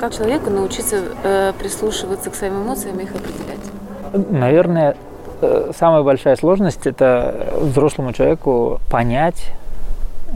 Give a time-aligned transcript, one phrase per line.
[0.00, 4.30] Как человеку научиться э, прислушиваться к своим эмоциям и их определять?
[4.30, 4.96] Наверное,
[5.42, 9.52] э, самая большая сложность– это взрослому человеку понять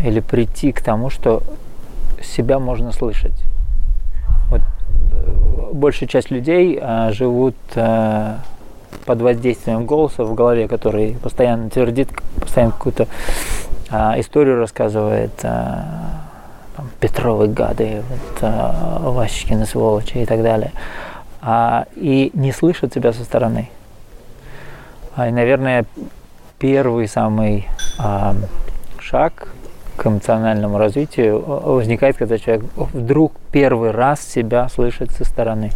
[0.05, 1.43] или прийти к тому, что
[2.23, 3.43] себя можно слышать.
[4.51, 8.35] Вот э, большая часть людей э, живут э,
[9.07, 13.07] под воздействием голоса в голове, который постоянно твердит, постоянно какую-то
[13.91, 16.04] а, историю рассказывает, а,
[16.77, 20.73] там, Петровы гады, вот, а, Ващикины сволочи и так далее,
[21.41, 23.69] а, и не слышат себя со стороны.
[25.17, 25.85] А, и, наверное,
[26.59, 28.35] первый самый а,
[28.99, 29.49] шаг
[29.97, 35.71] к эмоциональному развитию возникает, когда человек вдруг первый раз себя слышит со стороны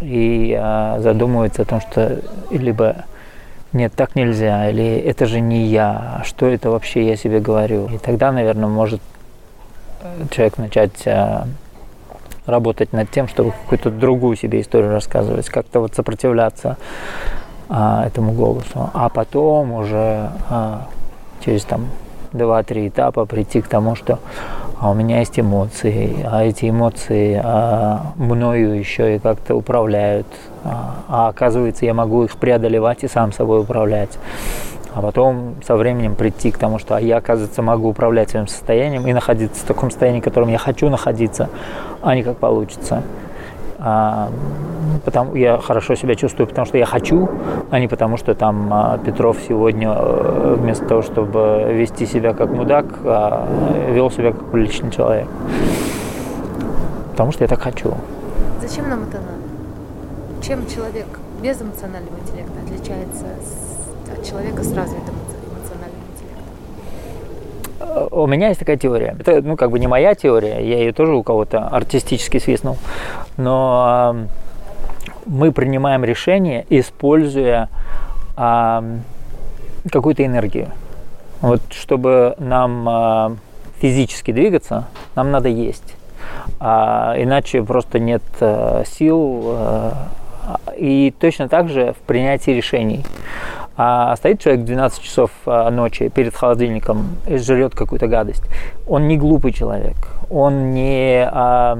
[0.00, 3.04] и а, задумывается о том, что либо
[3.72, 7.88] нет, так нельзя, или это же не я, а что это вообще я себе говорю.
[7.88, 9.00] И тогда, наверное, может
[10.30, 11.46] человек начать а,
[12.46, 16.76] работать над тем, чтобы какую-то другую себе историю рассказывать, как-то вот сопротивляться
[17.68, 18.90] а, этому голосу.
[18.92, 20.88] А потом уже а,
[21.44, 21.88] через там
[22.32, 24.18] два-три этапа прийти к тому, что
[24.80, 30.26] а у меня есть эмоции, а эти эмоции а, мною еще и как-то управляют,
[30.64, 34.18] а, а оказывается я могу их преодолевать и сам собой управлять.
[34.94, 39.04] А потом со временем прийти к тому, что а я, оказывается, могу управлять своим состоянием
[39.08, 41.48] и находиться в таком состоянии, в котором я хочу находиться,
[42.00, 43.02] а не как получится.
[43.80, 44.30] А,
[45.04, 47.28] потому, я хорошо себя чувствую, потому что я хочу,
[47.70, 52.50] а не потому, что там а, Петров сегодня э, вместо того, чтобы вести себя как
[52.50, 53.48] мудак, а,
[53.90, 55.26] вел себя как приличный человек.
[57.10, 57.94] Потому что я так хочу.
[58.62, 60.46] Зачем нам это надо?
[60.46, 61.06] Чем человек
[61.42, 63.63] без эмоционального интеллекта отличается от
[64.24, 65.14] человека с развитым
[68.10, 69.16] у меня есть такая теория.
[69.18, 72.78] Это, ну, как бы не моя теория, я ее тоже у кого-то артистически свистнул.
[73.36, 74.26] Но э,
[75.26, 77.68] мы принимаем решение, используя
[78.36, 78.98] э,
[79.90, 80.68] какую-то энергию.
[81.40, 83.36] Вот чтобы нам э,
[83.80, 85.94] физически двигаться, нам надо есть.
[86.58, 89.42] А, иначе просто нет э, сил.
[89.44, 89.92] Э,
[90.76, 93.04] и точно так же в принятии решений
[93.76, 98.44] а стоит человек 12 часов а, ночи перед холодильником и жрет какую-то гадость,
[98.86, 99.96] он не глупый человек,
[100.30, 101.78] он не а,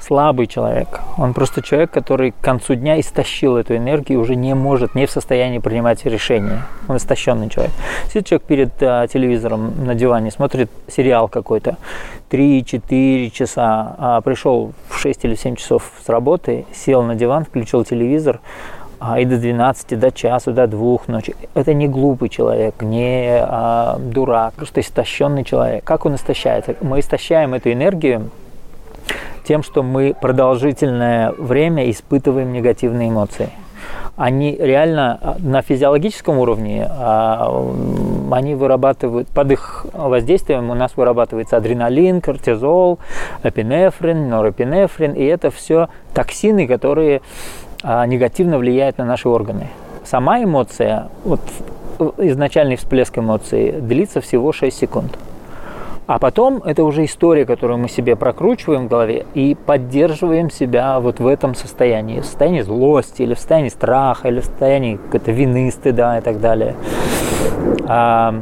[0.00, 4.94] слабый человек, он просто человек, который к концу дня истощил эту энергию уже не может,
[4.94, 6.62] не в состоянии принимать решения.
[6.88, 7.72] Он истощенный человек.
[8.08, 11.76] Сидит человек перед а, телевизором на диване, смотрит сериал какой-то,
[12.30, 17.84] 3-4 часа, а, пришел в 6 или 7 часов с работы, сел на диван, включил
[17.84, 18.40] телевизор,
[18.98, 21.34] а, и до 12, до часу, до двух ночи.
[21.54, 25.84] Это не глупый человек, не а, дурак, просто истощенный человек.
[25.84, 26.74] Как он истощается?
[26.80, 28.30] Мы истощаем эту энергию
[29.44, 33.50] тем, что мы продолжительное время испытываем негативные эмоции.
[34.16, 37.64] Они реально а, на физиологическом уровне, а,
[38.32, 42.98] они вырабатывают, под их воздействием у нас вырабатывается адреналин, кортизол,
[43.42, 47.20] эпинефрин, норэпинефрин, и это все токсины, которые
[48.06, 49.68] негативно влияет на наши органы.
[50.04, 51.40] Сама эмоция, вот
[52.18, 55.18] изначальный всплеск эмоций длится всего 6 секунд.
[56.06, 61.18] А потом это уже история, которую мы себе прокручиваем в голове и поддерживаем себя вот
[61.18, 62.20] в этом состоянии.
[62.20, 66.40] В состоянии злости, или в состоянии страха, или в состоянии какой-то вины, стыда и так
[66.40, 66.76] далее.
[67.88, 68.36] А,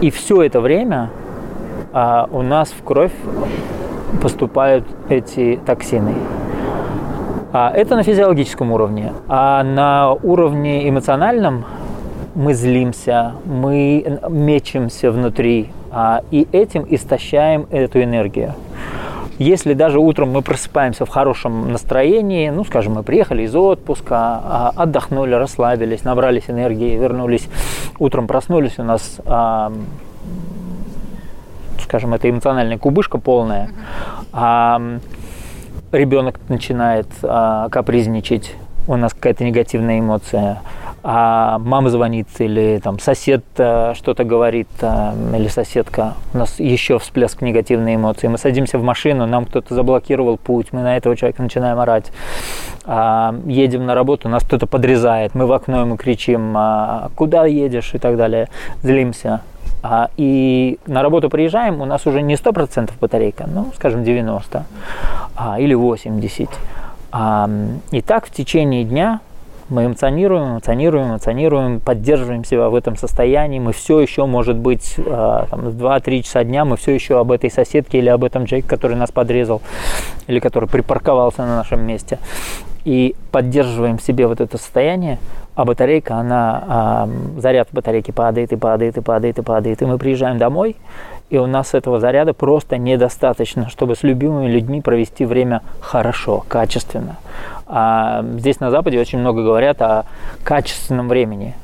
[0.00, 1.10] и все это время
[1.92, 3.12] а, у нас в кровь
[4.20, 6.14] поступают эти токсины.
[7.54, 9.12] А это на физиологическом уровне.
[9.28, 11.66] А на уровне эмоциональном
[12.34, 18.54] мы злимся, мы мечемся внутри, а, и этим истощаем эту энергию.
[19.38, 24.72] Если даже утром мы просыпаемся в хорошем настроении, ну, скажем, мы приехали из отпуска, а,
[24.74, 27.46] отдохнули, расслабились, набрались энергии, вернулись,
[27.98, 29.20] утром проснулись, у нас,
[31.82, 33.68] скажем, это эмоциональная кубышка полная,
[35.92, 38.54] ребенок начинает а, капризничать,
[38.88, 40.60] у нас какая-то негативная эмоция,
[41.04, 46.98] а мама звонит или там сосед а, что-то говорит а, или соседка, у нас еще
[46.98, 48.28] всплеск негативной эмоции.
[48.28, 52.12] Мы садимся в машину, нам кто-то заблокировал путь, мы на этого человека начинаем орать.
[52.84, 57.94] А, едем на работу, нас кто-то подрезает, мы в окно ему кричим, а, куда едешь
[57.94, 58.48] и так далее,
[58.82, 59.42] злимся.
[59.82, 64.64] А, и на работу приезжаем, у нас уже не 100% батарейка, ну, скажем, 90
[65.34, 66.48] а, или 80.
[67.10, 67.50] А,
[67.90, 69.20] и так в течение дня
[69.68, 73.58] Мы эмоционируем, эмоционируем, эмоционируем, поддерживаем себя в этом состоянии.
[73.58, 77.50] Мы все еще, может быть, а, там, 2-3 часа дня, мы все еще об этой
[77.50, 79.62] соседке или об этом Джейке, который нас подрезал,
[80.26, 82.18] или который припарковался на нашем месте.
[82.84, 85.18] И поддерживаем себе вот это состояние,
[85.54, 87.08] а батарейка, она,
[87.38, 89.82] заряд батарейки падает и падает и падает и падает.
[89.82, 90.76] И мы приезжаем домой,
[91.32, 97.16] и у нас этого заряда просто недостаточно, чтобы с любимыми людьми провести время хорошо, качественно.
[97.66, 100.04] А здесь на Западе очень много говорят о
[100.44, 101.54] качественном времени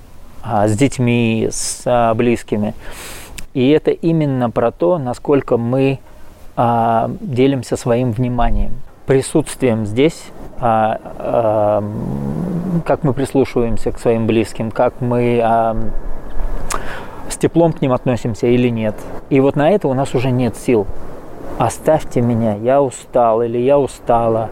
[0.42, 2.74] а, с детьми, с а, близкими.
[3.52, 5.98] И это именно про то, насколько мы
[6.56, 8.72] делимся своим вниманием,
[9.06, 10.24] присутствием здесь,
[10.60, 11.84] а, а,
[12.84, 15.76] как мы прислушиваемся к своим близким, как мы а,
[17.28, 18.94] с теплом к ним относимся или нет.
[19.30, 20.86] И вот на это у нас уже нет сил.
[21.58, 24.48] Оставьте меня, я устал или я устала,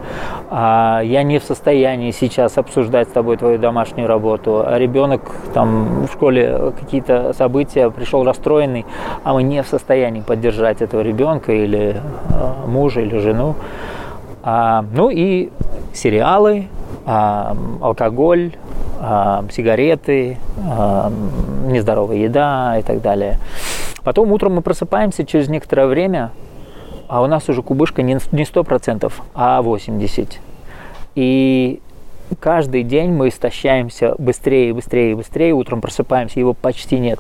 [0.51, 5.23] а я не в состоянии сейчас обсуждать с тобой твою домашнюю работу, а ребенок
[5.55, 8.85] там в школе какие-то события, пришел расстроенный,
[9.23, 12.01] а мы не в состоянии поддержать этого ребенка или
[12.31, 13.55] а, мужа или жену.
[14.49, 15.51] А, ну и
[15.93, 16.69] сериалы,
[17.05, 18.53] а, алкоголь,
[19.01, 21.13] а, сигареты, а,
[21.67, 23.41] нездоровая еда и так далее.
[24.05, 26.31] Потом утром мы просыпаемся через некоторое время,
[27.09, 30.39] а у нас уже кубышка не 100%, а 80%.
[31.17, 31.81] И
[32.39, 37.19] каждый день мы истощаемся быстрее и быстрее и быстрее, утром просыпаемся, его почти нет.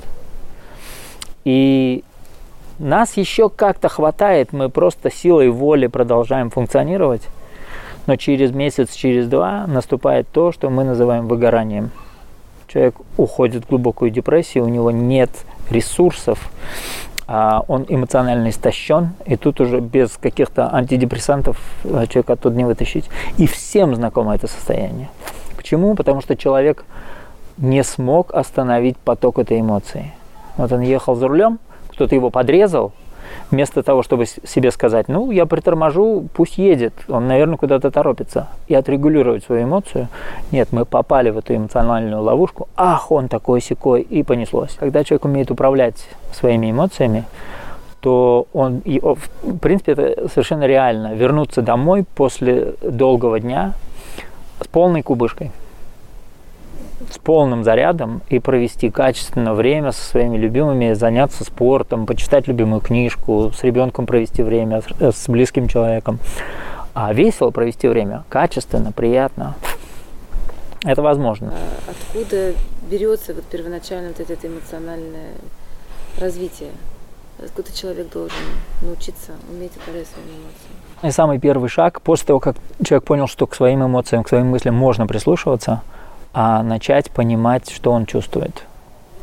[1.45, 2.05] И
[2.79, 7.23] нас еще как-то хватает, мы просто силой воли продолжаем функционировать,
[8.07, 11.91] но через месяц, через два наступает то, что мы называем выгоранием.
[12.69, 15.31] Человек уходит в глубокую депрессию, у него нет
[15.71, 16.51] ресурсов,
[17.29, 23.09] а он эмоционально истощен, и тут уже без каких-то антидепрессантов а, человека оттуда не вытащить.
[23.37, 25.09] И всем знакомо это состояние.
[25.57, 25.95] Почему?
[25.97, 26.85] Потому что человек
[27.57, 30.13] не смог остановить поток этой эмоции.
[30.57, 31.59] Вот он ехал за рулем,
[31.97, 32.93] кто-то его подрезал,
[33.51, 38.75] вместо того, чтобы себе сказать, ну, я приторможу, пусть едет, он, наверное, куда-то торопится, и
[38.75, 40.09] отрегулировать свою эмоцию.
[40.53, 44.77] Нет, мы попали в эту эмоциональную ловушку, ах, он такой секой, и понеслось.
[44.79, 47.25] Когда человек умеет управлять своими эмоциями,
[48.01, 53.73] то он, в принципе, это совершенно реально, вернуться домой после долгого дня
[54.61, 55.51] с полной кубышкой
[57.11, 63.53] с полным зарядом и провести качественное время со своими любимыми, заняться спортом, почитать любимую книжку,
[63.57, 66.19] с ребенком провести время, с близким человеком.
[66.95, 69.55] А весело провести время, качественно, приятно.
[70.85, 71.53] Это возможно.
[71.53, 72.55] А откуда
[72.91, 75.33] берется вот первоначально вот это эмоциональное
[76.19, 76.71] развитие?
[77.45, 78.37] Откуда человек должен
[78.81, 80.77] научиться уметь управлять своими эмоциями?
[81.03, 84.47] И самый первый шаг, после того, как человек понял, что к своим эмоциям, к своим
[84.47, 85.83] мыслям можно прислушиваться–
[86.39, 88.63] а начать понимать, что он чувствует.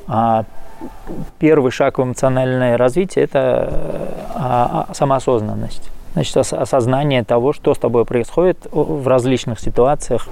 [0.08, 0.46] А
[1.38, 5.92] первый шаг в эмоциональное развитие– это а, а, самоосознанность.
[6.14, 10.28] Значит, осознание того, что с тобой происходит в различных ситуациях,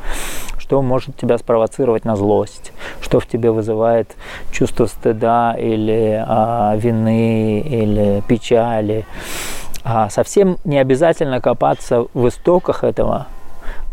[0.57, 4.15] что может тебя спровоцировать на злость, что в тебе вызывает
[4.51, 9.05] чувство стыда или а, вины или печали.
[9.83, 13.27] А совсем не обязательно копаться в истоках этого.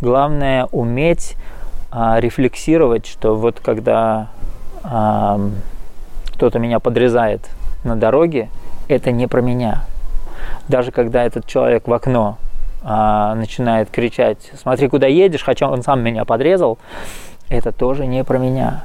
[0.00, 1.36] Главное уметь
[1.90, 4.28] а, рефлексировать, что вот когда
[4.82, 5.40] а,
[6.34, 7.40] кто-то меня подрезает
[7.84, 8.48] на дороге,
[8.88, 9.84] это не про меня.
[10.68, 12.38] Даже когда этот человек в окно
[12.82, 16.78] а, начинает кричать, смотри, куда едешь, хотя он сам меня подрезал,
[17.48, 18.84] это тоже не про меня.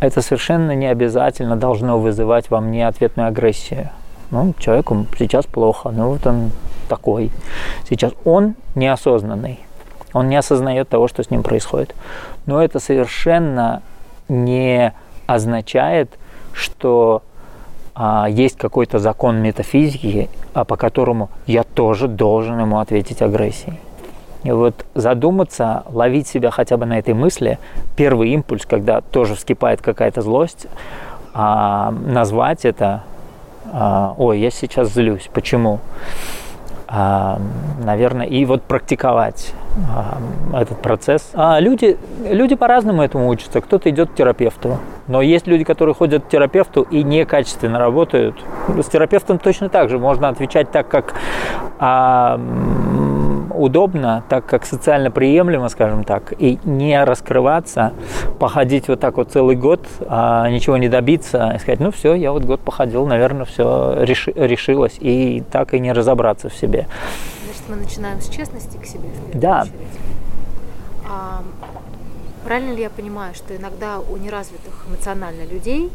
[0.00, 3.90] Это совершенно не обязательно должно вызывать во мне ответную агрессию.
[4.30, 6.50] Ну, человеку сейчас плохо, ну вот он
[6.88, 7.30] такой.
[7.88, 9.60] Сейчас он неосознанный.
[10.16, 11.94] Он не осознает того, что с ним происходит.
[12.46, 13.82] Но это совершенно
[14.28, 14.94] не
[15.26, 16.08] означает,
[16.54, 17.22] что
[17.94, 23.78] а, есть какой-то закон метафизики, а по которому я тоже должен ему ответить агрессией.
[24.42, 27.58] И вот задуматься, ловить себя хотя бы на этой мысли,
[27.94, 30.66] первый импульс, когда тоже вскипает какая-то злость,
[31.34, 33.02] а, назвать это,
[33.70, 35.80] а, ой, я сейчас злюсь, почему?
[36.88, 39.52] Наверное, и вот практиковать
[40.54, 41.30] этот процесс.
[41.34, 43.60] А люди, люди по-разному этому учатся.
[43.60, 44.78] Кто-то идет к терапевту,
[45.08, 48.36] но есть люди, которые ходят к терапевту и некачественно работают.
[48.80, 51.14] С терапевтом точно так же можно отвечать так, как
[53.54, 57.92] удобно, так как социально приемлемо, скажем так, и не раскрываться,
[58.38, 62.32] походить вот так вот целый год, а ничего не добиться, и сказать, ну все, я
[62.32, 66.86] вот год походил, наверное, все реши, решилось, и так и не разобраться в себе.
[67.44, 69.08] Значит, мы начинаем с честности к себе.
[69.32, 69.66] В да.
[71.08, 71.42] А,
[72.46, 75.90] Правильно ли я понимаю, что иногда у неразвитых эмоционально людей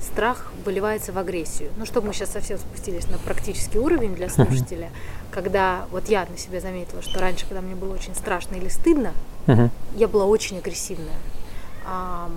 [0.00, 1.70] страх выливается в агрессию?
[1.76, 4.90] Ну, чтобы мы сейчас совсем спустились на практический уровень для слушателя,
[5.30, 9.12] когда вот я на себе заметила, что раньше, когда мне было очень страшно или стыдно,
[9.94, 11.16] я была очень агрессивная.
[11.86, 12.28] А,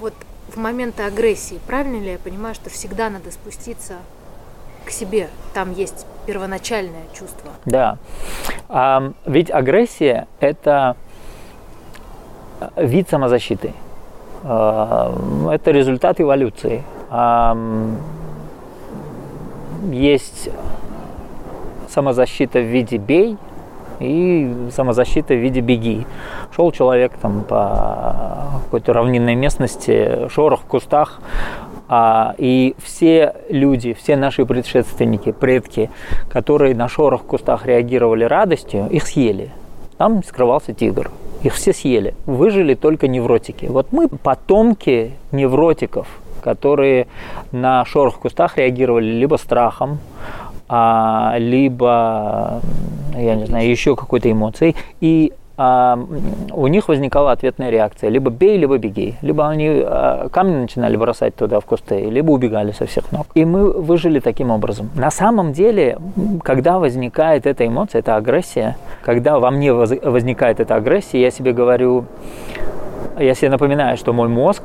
[0.00, 0.14] вот
[0.48, 3.94] в моменты агрессии, правильно ли я понимаю, что всегда надо спуститься
[4.84, 5.28] к себе?
[5.52, 7.50] Там есть первоначальное чувство.
[7.64, 7.98] Да.
[8.68, 10.96] А, ведь агрессия– это
[12.76, 13.74] вид самозащиты.
[14.42, 16.84] Это результат эволюции.
[19.92, 20.48] Есть
[21.96, 23.38] самозащита в виде «бей»,
[23.98, 26.06] и самозащита в виде беги.
[26.54, 31.20] Шел человек там по какой-то равнинной местности, шорох в кустах,
[31.88, 35.88] а, и все люди, все наши предшественники, предки,
[36.28, 39.50] которые на шорох в кустах реагировали радостью, их съели.
[39.96, 41.10] Там скрывался тигр.
[41.42, 42.14] Их все съели.
[42.26, 43.64] Выжили только невротики.
[43.64, 46.06] Вот мы потомки невротиков,
[46.42, 47.06] которые
[47.50, 49.98] на шорох в кустах реагировали либо страхом,
[50.68, 52.60] а, либо,
[53.14, 55.98] я не знаю, еще какой-то эмоцией, и а,
[56.52, 58.10] у них возникала ответная реакция.
[58.10, 59.14] Либо бей, либо беги.
[59.22, 63.26] Либо они а, камни начинали бросать туда в кусты, либо убегали со всех ног.
[63.34, 64.90] И мы выжили таким образом.
[64.94, 65.98] На самом деле,
[66.42, 72.04] когда возникает эта эмоция, эта агрессия, когда во мне возникает эта агрессия, я себе говорю,
[73.18, 74.62] я себе напоминаю, что мой мозг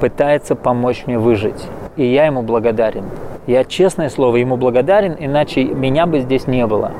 [0.00, 1.68] пытается помочь мне выжить.
[1.96, 3.04] И я ему благодарен.
[3.46, 6.92] Я, честное слово, ему благодарен, иначе меня бы здесь не было.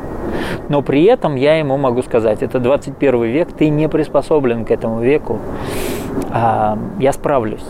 [0.69, 5.01] Но при этом я ему могу сказать, это 21 век, ты не приспособлен к этому
[5.01, 5.39] веку,
[6.31, 7.65] а, я справлюсь.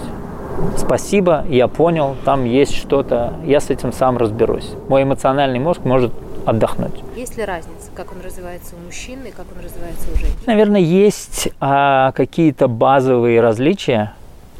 [0.77, 4.73] Спасибо, я понял, там есть что-то, я с этим сам разберусь.
[4.89, 6.13] Мой эмоциональный мозг может
[6.47, 7.03] отдохнуть.
[7.17, 10.39] Есть ли разница, как он развивается у мужчин и как он развивается у женщин?
[10.47, 14.15] Наверное, есть а, какие-то базовые различия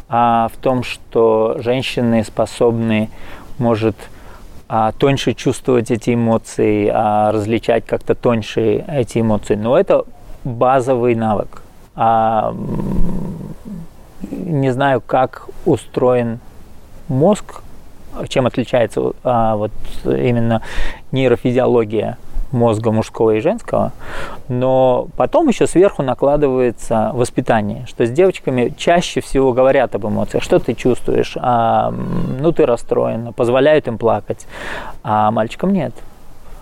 [0.09, 3.11] а, в том, что женщины способны
[3.63, 3.97] может
[4.69, 9.55] а, тоньше чувствовать эти эмоции, а, различать как-то тоньше эти эмоции.
[9.55, 10.05] Но это
[10.45, 11.63] базовый навык.
[11.95, 12.55] А,
[14.31, 16.41] не знаю, как устроен
[17.09, 17.63] мозг,
[18.29, 19.73] чем отличается а, вот
[20.05, 20.63] именно
[21.13, 22.19] нейрофизиология
[22.53, 23.93] мозга мужского и женского,
[24.49, 30.59] но потом еще сверху накладывается воспитание, что с девочками чаще всего говорят об эмоциях, что
[30.59, 31.93] ты чувствуешь, а,
[32.41, 34.47] ну ты расстроена, позволяют им плакать,
[35.03, 35.95] а мальчикам нет.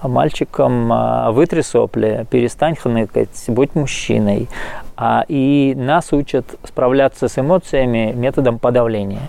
[0.02, 4.49] А мальчикам а, вытри сопли, перестань хныкать, будь мужчиной.
[4.97, 9.28] А, и нас учат справляться с эмоциями методом подавления.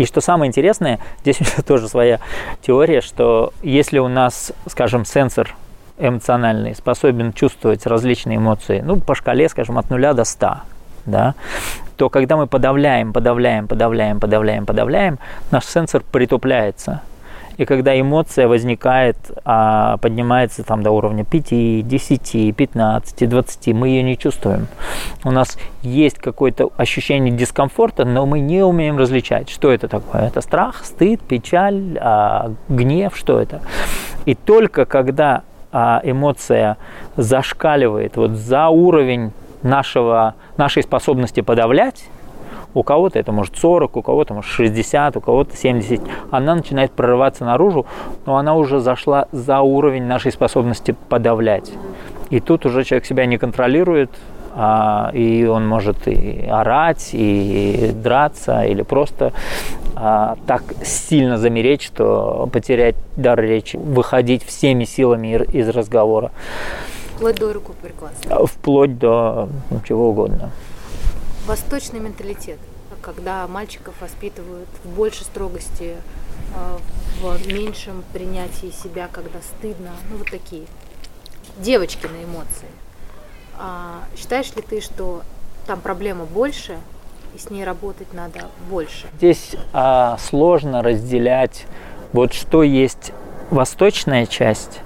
[0.00, 2.20] И что самое интересное, здесь у меня тоже своя
[2.62, 5.54] теория, что если у нас, скажем, сенсор
[5.98, 10.54] эмоциональный способен чувствовать различные эмоции, ну, по шкале, скажем, от 0 до 100,
[11.04, 11.34] да,
[11.98, 15.18] то когда мы подавляем, подавляем, подавляем, подавляем, подавляем,
[15.50, 17.02] наш сенсор притупляется.
[17.60, 24.02] И когда эмоция возникает, а, поднимается там до уровня 5, 10, 15, 20, мы ее
[24.02, 24.66] не чувствуем.
[25.24, 30.22] У нас есть какое-то ощущение дискомфорта, но мы не умеем различать, что это такое.
[30.22, 33.60] Это страх, стыд, печаль, а, гнев, что это.
[34.24, 36.78] И только когда а, эмоция
[37.18, 42.08] зашкаливает вот за уровень нашего, нашей способности подавлять,
[42.74, 46.00] у кого-то это может 40, у кого-то может 60, у кого-то 70.
[46.30, 47.86] Она начинает прорываться наружу,
[48.26, 51.72] но она уже зашла за уровень нашей способности подавлять.
[52.30, 54.10] И тут уже человек себя не контролирует,
[54.52, 59.32] а, и он может и орать, и драться, или просто
[59.96, 66.30] а, так сильно замереть, что потерять дар речи, выходить всеми силами из разговора.
[67.16, 68.46] Вплоть до руку прикладства.
[68.46, 70.50] Вплоть до ну, чего угодно
[71.46, 72.58] восточный менталитет,
[73.02, 75.96] когда мальчиков воспитывают в большей строгости,
[76.54, 76.78] а,
[77.20, 80.66] в меньшем принятии себя, когда стыдно, ну вот такие
[81.58, 82.68] девочки на эмоции.
[83.58, 85.22] А, считаешь ли ты, что
[85.66, 86.78] там проблема больше,
[87.34, 89.06] и с ней работать надо больше?
[89.18, 91.66] Здесь а, сложно разделять
[92.12, 93.12] вот что есть
[93.50, 94.80] восточная часть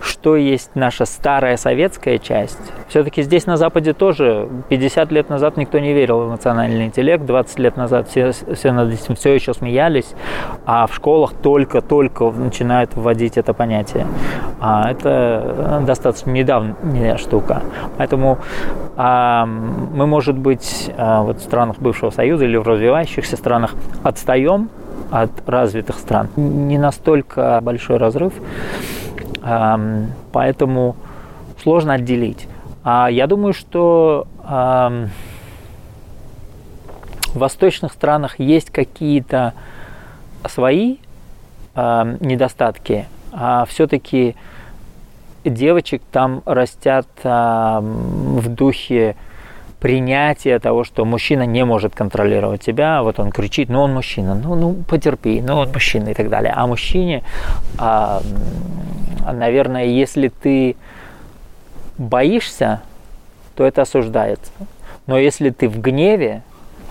[0.00, 2.58] что есть наша старая советская часть.
[2.88, 7.58] Все-таки здесь на Западе тоже 50 лет назад никто не верил в эмоциональный интеллект, 20
[7.58, 10.14] лет назад все, все над этим все еще смеялись,
[10.66, 14.06] а в школах только-только начинают вводить это понятие.
[14.60, 17.62] А это достаточно недавняя штука.
[17.96, 18.38] Поэтому
[18.96, 24.70] а, мы, может быть, а, вот в странах бывшего Союза или в развивающихся странах отстаем
[25.10, 26.28] от развитых стран.
[26.36, 28.32] Не настолько большой разрыв.
[30.32, 30.96] Поэтому
[31.62, 32.48] сложно отделить.
[32.84, 35.08] А я думаю, что в
[37.34, 39.52] восточных странах есть какие-то
[40.48, 40.96] свои
[41.74, 44.34] недостатки, а все-таки
[45.44, 49.16] девочек там растят в духе
[49.78, 54.56] принятия того, что мужчина не может контролировать тебя, вот он кричит, ну он мужчина, ну,
[54.56, 56.52] ну потерпи, ну он мужчина и так далее.
[56.56, 57.22] А мужчине,
[59.32, 60.76] наверное, если ты
[61.96, 62.82] боишься,
[63.54, 64.52] то это осуждается.
[65.06, 66.42] Но если ты в гневе,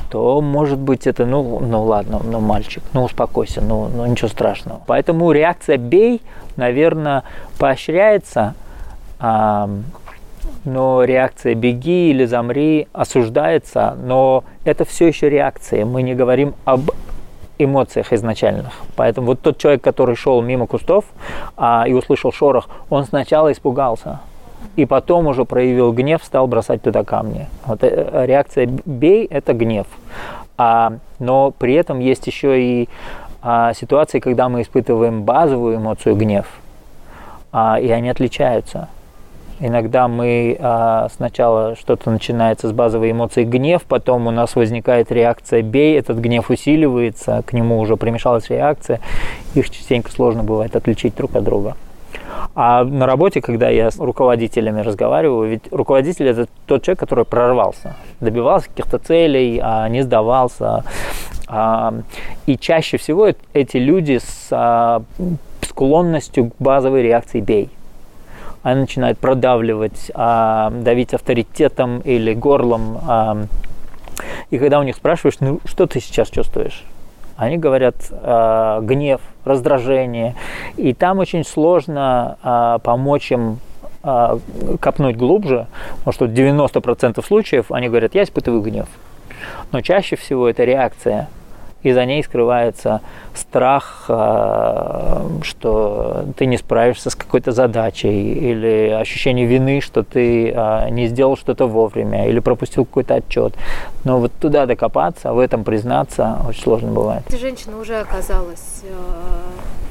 [0.10, 4.82] то может быть это, ну, ну ладно, ну мальчик, ну успокойся, ну, ну ничего страшного.
[4.88, 6.22] Поэтому реакция бей,
[6.56, 7.24] наверное,
[7.60, 8.56] поощряется,
[9.20, 9.70] а,
[10.64, 15.86] но реакция беги или замри осуждается, но это все еще реакция.
[15.86, 16.92] Мы не говорим об
[17.58, 18.72] эмоциях изначальных.
[18.96, 21.06] Поэтому вот тот человек, который шел мимо кустов
[21.56, 24.20] а, и услышал шорох, он сначала испугался
[24.76, 27.48] и потом уже проявил гнев, стал бросать туда камни.
[27.66, 29.88] Вот э, реакция «бей»– это гнев.
[30.58, 32.90] А, но при этом есть еще и
[33.42, 36.48] а, ситуации, когда мы испытываем базовую эмоцию гнев,
[37.52, 38.88] а, и они отличаются.
[39.60, 45.64] Иногда мы а, сначала что-то начинается с базовой эмоции гнев, потом у нас возникает реакция
[45.64, 49.00] бей, этот гнев усиливается, к нему уже примешалась реакция.
[49.56, 51.76] Их частенько сложно бывает отличить друг от друга.
[52.54, 57.96] А на работе, когда я с руководителями разговариваю, ведь руководитель это тот человек, который прорвался,
[58.20, 60.84] добивался каких-то целей, а не сдавался.
[61.48, 61.94] А,
[62.46, 65.02] и чаще всего эти люди с а,
[65.62, 67.70] склонностью к базовой реакции «бей».
[68.68, 73.48] Они начинают продавливать, давить авторитетом или горлом.
[74.50, 76.84] И когда у них спрашиваешь, ну что ты сейчас чувствуешь?
[77.38, 80.36] они говорят э, гнев, раздражение.
[80.76, 83.60] И там очень сложно э, помочь им
[84.04, 84.40] э,
[84.82, 85.68] копнуть глубже,
[86.00, 88.88] потому что 90% случаев они говорят, я испытываю гнев.
[89.72, 91.30] Но чаще всего это реакция
[91.88, 93.02] и за ней скрывается
[93.34, 100.90] страх, э, что ты не справишься с какой-то задачей, или ощущение вины, что ты э,
[100.90, 103.54] не сделал что-то вовремя, или пропустил какой-то отчет.
[104.04, 107.24] Но вот туда докопаться, в этом признаться очень сложно бывает.
[107.28, 108.94] Эта женщина уже оказалась э,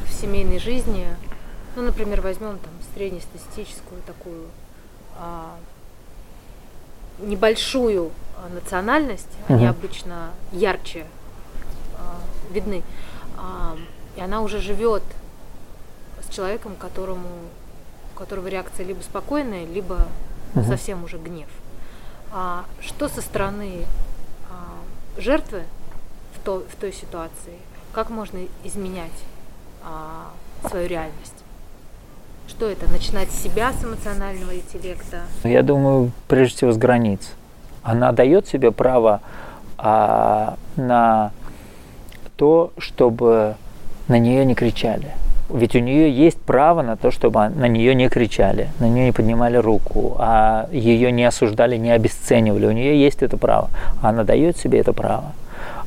[0.07, 1.07] в семейной жизни,
[1.77, 4.45] ну, например, возьмем там среднестатистическую такую
[7.19, 8.11] небольшую
[8.53, 9.71] национальность, они угу.
[9.71, 11.05] обычно ярче
[12.57, 12.83] видны.
[14.17, 15.03] И она уже живет
[16.29, 17.29] с человеком, которому,
[18.15, 20.07] у которого реакция либо спокойная, либо
[20.55, 20.65] угу.
[20.65, 21.49] совсем уже гнев.
[22.33, 23.85] А что со стороны
[24.51, 25.63] а, жертвы
[26.35, 27.55] в, то, в той ситуации?
[27.93, 29.13] Как можно изменять
[29.85, 30.31] а,
[30.69, 31.35] свою реальность?
[32.49, 32.91] Что это?
[32.91, 35.23] Начинать с себя, с эмоционального интеллекта?
[35.45, 37.21] Я думаю, прежде всего, с границ.
[37.83, 39.21] Она дает себе право
[39.79, 41.33] а, на
[42.37, 43.57] то, чтобы
[44.09, 45.13] на нее не кричали.
[45.49, 49.13] Ведь у нее есть право на то, чтобы на нее не кричали, на нее не
[49.13, 52.67] поднимали руку, а ее не осуждали, не обесценивали.
[52.67, 53.71] У нее есть это право.
[54.03, 55.33] Она дает себе это право.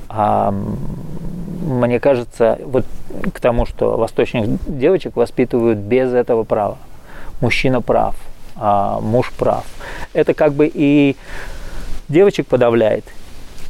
[0.07, 2.85] А, мне кажется, вот
[3.33, 6.77] к тому, что восточных девочек воспитывают без этого права.
[7.41, 8.15] Мужчина прав,
[8.55, 9.65] а муж прав.
[10.13, 11.17] Это как бы и
[12.07, 13.03] девочек подавляет,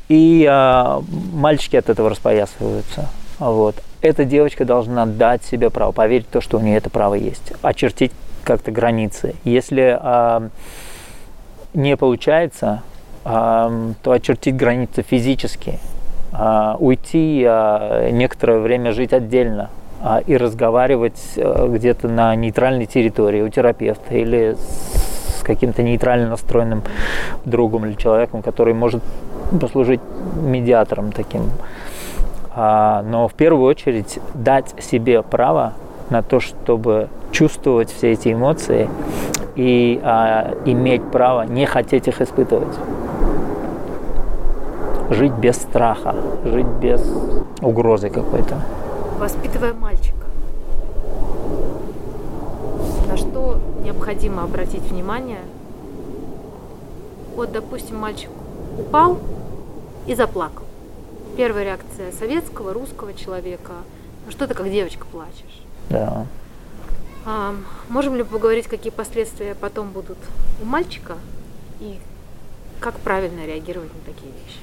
[0.09, 1.01] и а,
[1.33, 3.07] мальчики от этого распоясываются.
[3.37, 3.75] Вот.
[4.01, 7.53] Эта девочка должна дать себе право, поверить в то, что у нее это право есть,
[7.61, 8.11] очертить
[8.43, 9.35] как-то границы.
[9.43, 10.49] Если а,
[11.73, 12.81] не получается,
[13.23, 15.79] а, то очертить границы физически,
[16.31, 19.69] а, уйти а, некоторое время жить отдельно
[20.01, 24.55] а, и разговаривать а, где-то на нейтральной территории у терапевта или
[25.37, 26.83] с каким-то нейтрально настроенным
[27.45, 29.03] другом или человеком, который может
[29.57, 30.01] послужить
[30.41, 31.43] медиатором таким.
[32.55, 35.73] А, но в первую очередь дать себе право
[36.09, 38.89] на то, чтобы чувствовать все эти эмоции
[39.55, 42.75] и а, иметь право не хотеть их испытывать.
[45.09, 47.01] Жить без страха, жить без
[47.61, 48.61] угрозы какой-то.
[49.19, 50.25] Воспитывая мальчика,
[53.09, 55.39] на что необходимо обратить внимание?
[57.35, 58.29] Вот, допустим, мальчик
[58.79, 59.19] упал,
[60.07, 60.65] и заплакал.
[61.37, 63.73] Первая реакция советского, русского человека.
[64.25, 65.63] Ну что ты как девочка плачешь?
[65.89, 66.25] Да.
[67.25, 67.53] А,
[67.89, 70.17] можем ли поговорить, какие последствия потом будут
[70.61, 71.15] у мальчика
[71.79, 71.99] и
[72.79, 74.59] как правильно реагировать на такие вещи?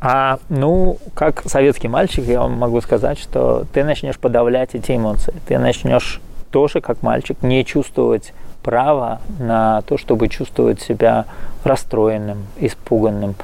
[0.00, 5.34] А, ну, как советский мальчик, я вам могу сказать, что ты начнешь подавлять эти эмоции,
[5.46, 11.26] ты начнешь тоже как мальчик не чувствовать права на то, чтобы чувствовать себя
[11.64, 13.34] расстроенным, испуганным.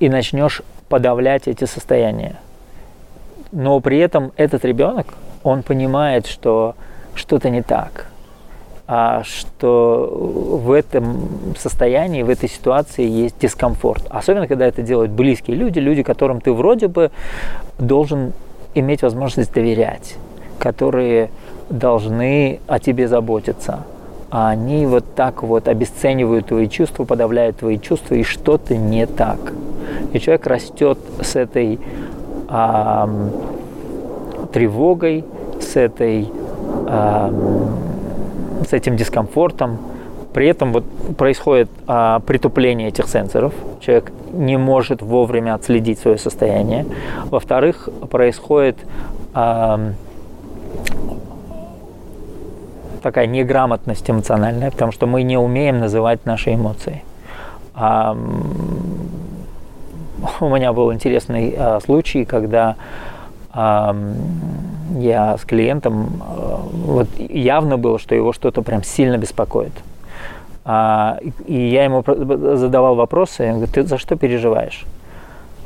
[0.00, 2.36] И начнешь подавлять эти состояния.
[3.52, 6.74] Но при этом этот ребенок, он понимает, что
[7.14, 8.06] что-то не так,
[8.86, 14.04] а что в этом состоянии, в этой ситуации есть дискомфорт.
[14.10, 17.10] Особенно, когда это делают близкие люди, люди, которым ты вроде бы
[17.78, 18.32] должен
[18.74, 20.16] иметь возможность доверять,
[20.58, 21.30] которые
[21.70, 23.84] должны о тебе заботиться.
[24.30, 29.38] А они вот так вот обесценивают твои чувства, подавляют твои чувства, и что-то не так.
[30.12, 31.78] И человек растет с этой
[32.48, 33.08] а,
[34.52, 35.24] тревогой,
[35.60, 36.28] с этой
[36.86, 37.32] а,
[38.68, 39.78] с этим дискомфортом.
[40.34, 40.84] При этом вот
[41.16, 43.54] происходит а, притупление этих сенсоров.
[43.80, 46.86] Человек не может вовремя отследить свое состояние.
[47.26, 48.76] Во-вторых, происходит
[49.32, 49.92] а,
[53.00, 57.04] такая неграмотность эмоциональная, потому что мы не умеем называть наши эмоции.
[57.76, 58.16] А,
[60.40, 62.74] у меня был интересный а, случай, когда
[63.52, 63.96] а,
[64.98, 69.72] я с клиентом, а, вот явно было, что его что-то прям сильно беспокоит.
[70.64, 72.02] А, и я ему
[72.56, 74.84] задавал вопросы, я говорю, ты за что переживаешь?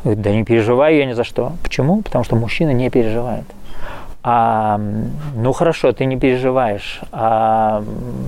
[0.02, 1.52] Говорит, да не переживаю я ни за что.
[1.62, 2.02] Почему?
[2.02, 3.44] Потому что мужчина не переживает.
[4.24, 4.80] А,
[5.36, 7.84] ну хорошо, ты не переживаешь, а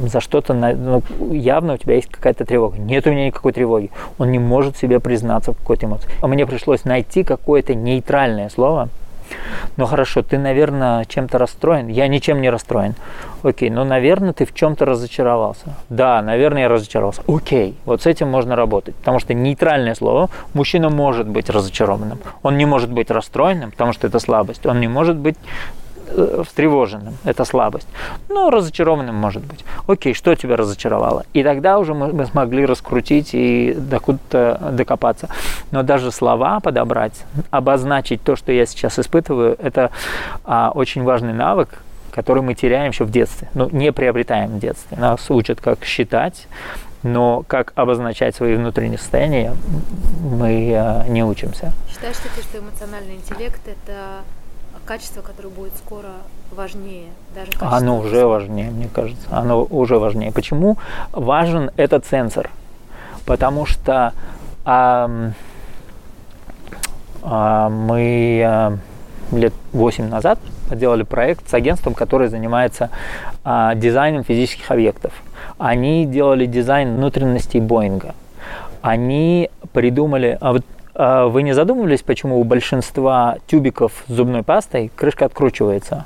[0.07, 2.79] за что-то ну, явно у тебя есть какая-то тревога.
[2.79, 3.91] Нет у меня никакой тревоги.
[4.19, 6.09] Он не может себе признаться в какой-то эмоции.
[6.23, 8.89] А мне пришлось найти какое-то нейтральное слово,
[9.77, 11.89] ну хорошо, ты, наверное, чем-то расстроен.
[11.89, 12.95] Я ничем не расстроен.
[13.43, 15.75] Окей, ну, наверное, ты в чем-то разочаровался.
[15.89, 17.23] Да, наверное, я разочаровался.
[17.27, 18.95] Окей, вот с этим можно работать.
[18.97, 22.19] Потому что нейтральное слово, мужчина может быть разочарованным.
[22.43, 24.67] Он не может быть расстроенным, потому что это слабость.
[24.67, 25.37] Он не может быть
[26.45, 27.89] встревоженным, это слабость.
[28.29, 29.65] Ну, разочарованным может быть.
[29.87, 31.25] Окей, что тебя разочаровало?
[31.33, 35.29] И тогда уже мы, мы смогли раскрутить и докуда-то докопаться.
[35.71, 39.91] Но даже слова подобрать, обозначить то, что я сейчас испытываю, это
[40.45, 43.49] а, очень важный навык, который мы теряем еще в детстве.
[43.55, 44.97] Ну, не приобретаем в детстве.
[44.99, 46.47] Нас учат, как считать,
[47.03, 49.55] но как обозначать свои внутренние состояния,
[50.21, 51.73] мы э, не учимся.
[51.89, 54.23] Считаешь ли ты, что эмоциональный интеллект– это
[54.91, 56.09] качество, которое будет скоро
[56.51, 57.77] важнее, даже качество.
[57.77, 59.25] Оно уже важнее, мне кажется.
[59.31, 60.33] Оно уже важнее.
[60.33, 60.79] Почему
[61.13, 62.51] важен этот сенсор?
[63.25, 64.13] Потому что
[64.65, 65.09] а,
[67.23, 68.79] а, мы а,
[69.31, 70.41] лет 8 назад
[70.73, 72.91] делали проект с агентством, которое занимается
[73.45, 75.13] а, дизайном физических объектов.
[75.57, 78.17] Они делали дизайн внутренностей Боинга.
[78.83, 80.65] Они придумали, а вот
[81.01, 86.05] вы не задумывались, почему у большинства тюбиков с зубной пастой крышка откручивается,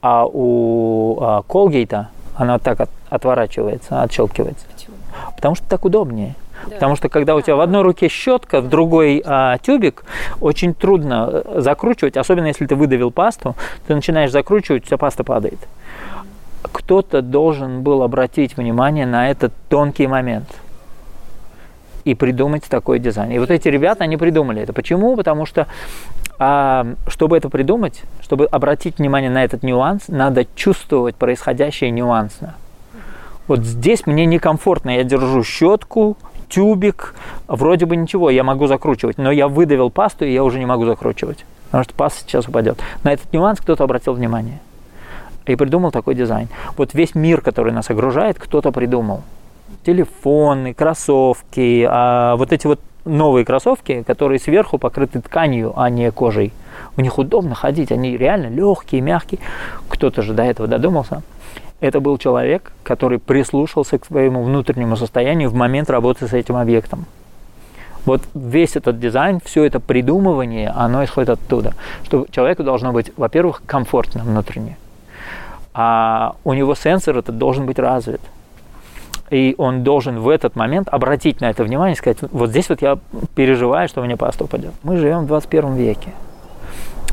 [0.00, 4.64] а у а, Колгейта она так от, отворачивается, отщелкивается?
[4.74, 4.96] Почему?
[5.36, 6.34] Потому что так удобнее.
[6.64, 6.74] Да.
[6.74, 10.04] Потому что когда у тебя в одной руке щетка, в другой а, тюбик,
[10.40, 15.24] очень трудно э, закручивать, особенно если ты выдавил пасту, ты начинаешь закручивать, у тебя паста
[15.24, 15.58] падает.
[16.72, 20.48] Кто-то должен был обратить внимание на этот тонкий момент
[22.04, 23.30] и придумать такой дизайн.
[23.32, 24.72] И вот эти ребята, они придумали это.
[24.72, 25.16] Почему?
[25.16, 25.66] Потому что,
[26.38, 32.54] а, чтобы это придумать, чтобы обратить внимание на этот нюанс, надо чувствовать происходящее нюансно.
[33.48, 36.16] Вот здесь мне некомфортно, я держу щетку,
[36.48, 37.14] тюбик,
[37.48, 40.84] вроде бы ничего, я могу закручивать, но я выдавил пасту, и я уже не могу
[40.84, 42.78] закручивать, потому что паста сейчас упадет.
[43.02, 44.60] На этот нюанс кто-то обратил внимание
[45.46, 46.48] и придумал такой дизайн.
[46.76, 49.22] Вот весь мир, который нас окружает, кто-то придумал
[49.84, 56.52] телефоны, кроссовки, а вот эти вот новые кроссовки, которые сверху покрыты тканью, а не кожей.
[56.96, 59.40] У них удобно ходить, они реально легкие, мягкие.
[59.88, 61.22] Кто-то же до этого додумался.
[61.80, 67.06] Это был человек, который прислушался к своему внутреннему состоянию в момент работы с этим объектом.
[68.04, 73.62] Вот весь этот дизайн, все это придумывание, оно исходит оттуда, что человеку должно быть, во-первых,
[73.66, 74.78] комфортно внутренне,
[75.74, 78.20] а у него сенсор этот должен быть развит–
[79.30, 82.82] и он должен в этот момент обратить на это внимание и сказать, вот здесь вот
[82.82, 82.98] я
[83.34, 84.72] переживаю, что мне паста упадет.
[84.82, 86.10] Мы живем в 21 веке.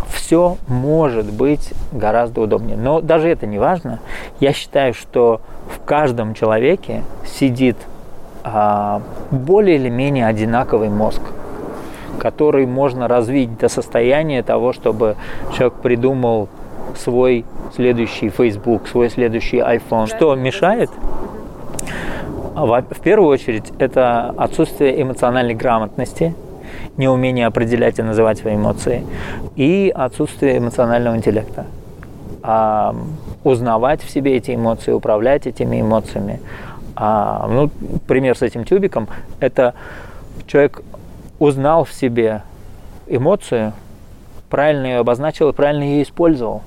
[0.09, 2.77] Все может быть гораздо удобнее.
[2.77, 3.99] Но даже это не важно.
[4.39, 7.77] Я считаю, что в каждом человеке сидит
[8.43, 9.01] а,
[9.31, 11.21] более или менее одинаковый мозг
[12.17, 15.15] который можно развить до состояния того, чтобы
[15.53, 16.49] человек придумал
[16.95, 20.07] свой следующий Facebook, свой следующий iPhone.
[20.07, 20.89] Что мешает?
[22.55, 26.33] В первую очередь это отсутствие эмоциональной грамотности
[26.97, 29.05] неумение определять и называть свои эмоции,
[29.55, 31.65] и отсутствие эмоционального интеллекта.
[32.43, 32.95] А,
[33.43, 36.39] узнавать в себе эти эмоции, управлять этими эмоциями.
[36.95, 37.69] А, ну,
[38.07, 39.07] пример с этим тюбиком–
[39.39, 39.73] это
[40.47, 40.81] человек
[41.39, 42.41] узнал в себе
[43.07, 43.73] эмоцию,
[44.49, 46.63] правильно ее обозначил и правильно ее использовал.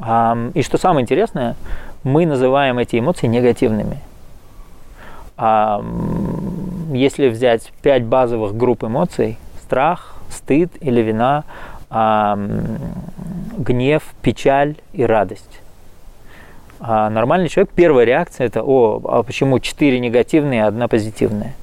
[0.00, 1.56] А, и что самое интересное,
[2.04, 3.98] мы называем эти эмоции негативными.
[5.36, 5.84] А,
[6.92, 11.44] если взять пять базовых групп эмоций– страх, стыд или вина,
[11.90, 12.38] а,
[13.58, 15.60] гнев, печаль и радость.
[16.80, 21.54] А нормальный человек, первая реакция это, о, а почему четыре негативные, одна позитивная?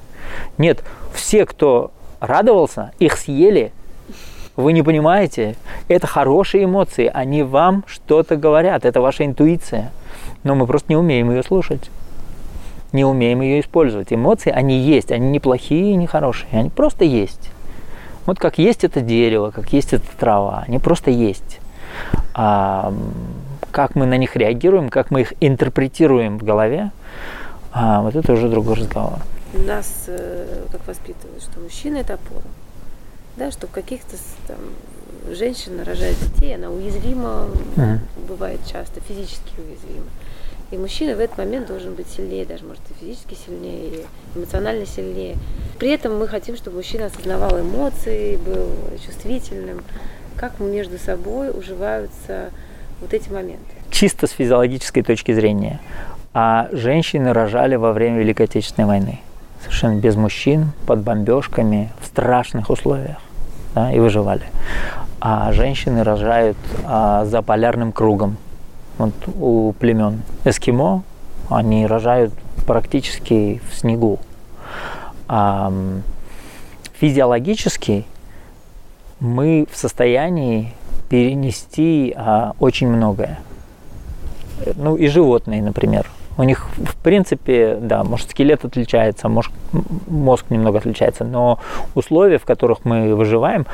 [0.56, 3.72] Нет, все, кто радовался, их съели.
[4.56, 5.54] Вы не понимаете,
[5.88, 9.92] это хорошие эмоции, они вам что-то говорят, это ваша интуиция.
[10.44, 11.90] Но мы просто не умеем ее слушать,
[12.92, 14.12] не умеем ее использовать.
[14.12, 17.50] Эмоции, они есть, они не плохие не хорошие, они просто есть.
[18.24, 21.60] Вот как есть это дерево, как есть эта трава, они просто есть.
[22.34, 22.92] А,
[23.70, 26.92] как мы на них реагируем, как мы их интерпретируем в голове,
[27.72, 29.18] а, вот это уже другой разговор.
[29.52, 32.44] Нас э, как воспитывают, что мужчина это опора.
[33.36, 34.58] Да, что в каких-то там
[35.34, 37.98] женщина рожает детей, она уязвима, uh-huh.
[38.28, 40.06] бывает часто, физически уязвима.
[40.70, 44.84] И мужчина в этот момент должен быть сильнее, даже может и физически сильнее, и эмоционально
[44.84, 45.36] сильнее.
[45.78, 48.70] При этом мы хотим, чтобы мужчина осознавал эмоции, был
[49.04, 49.84] чувствительным.
[50.36, 52.50] Как между собой уживаются
[53.00, 53.74] вот эти моменты?
[53.90, 55.80] Чисто с физиологической точки зрения.
[56.34, 59.20] А женщины рожали во время Великой Отечественной войны.
[59.62, 63.18] Совершенно без мужчин, под бомбежками, в страшных условиях.
[63.76, 64.44] Да, и выживали.
[65.20, 68.38] А женщины рожают а, за полярным кругом.
[68.96, 71.02] Вот у племен эскимо
[71.50, 72.32] они рожают
[72.66, 74.18] практически в снегу.
[75.28, 75.70] А,
[76.94, 78.06] физиологически
[79.20, 80.72] мы в состоянии
[81.10, 83.40] перенести а, очень многое.
[84.76, 86.06] Ну и животные, например.
[86.38, 89.52] У них, в принципе, да, может, скелет отличается, может,
[90.06, 91.58] мозг немного отличается, но
[91.94, 93.66] условия, в которых мы выживаем,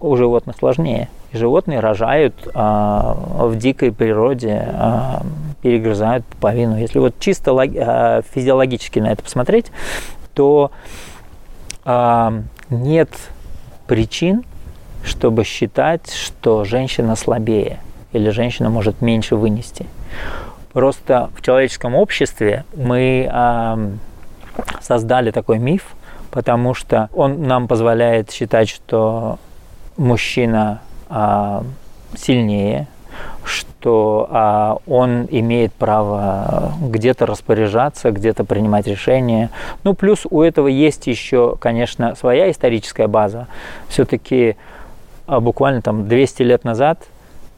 [0.00, 1.08] у животных сложнее.
[1.32, 5.22] И животные рожают а, в дикой природе, а,
[5.62, 6.78] перегрызают пуповину.
[6.78, 9.70] Если вот чисто лог, а, физиологически на это посмотреть,
[10.34, 10.70] то
[11.84, 12.32] а,
[12.68, 13.10] нет
[13.86, 14.44] причин,
[15.02, 17.78] чтобы считать, что женщина слабее
[18.12, 19.86] или женщина может меньше вынести.
[20.76, 23.88] Просто в человеческом обществе мы э,
[24.82, 25.96] создали такой миф,
[26.30, 29.38] потому что он нам позволяет считать, что
[29.96, 31.62] мужчина э,
[32.14, 32.88] сильнее,
[33.42, 39.48] что а, он имеет право где-то распоряжаться, где-то принимать решения.
[39.82, 43.46] Ну, плюс у этого есть еще, конечно, своя историческая база.
[43.88, 44.56] Все-таки
[45.26, 46.98] а буквально там 200 лет назад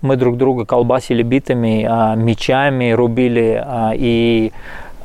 [0.01, 4.53] мы друг друга колбасили битами, а, мечами рубили, а, и,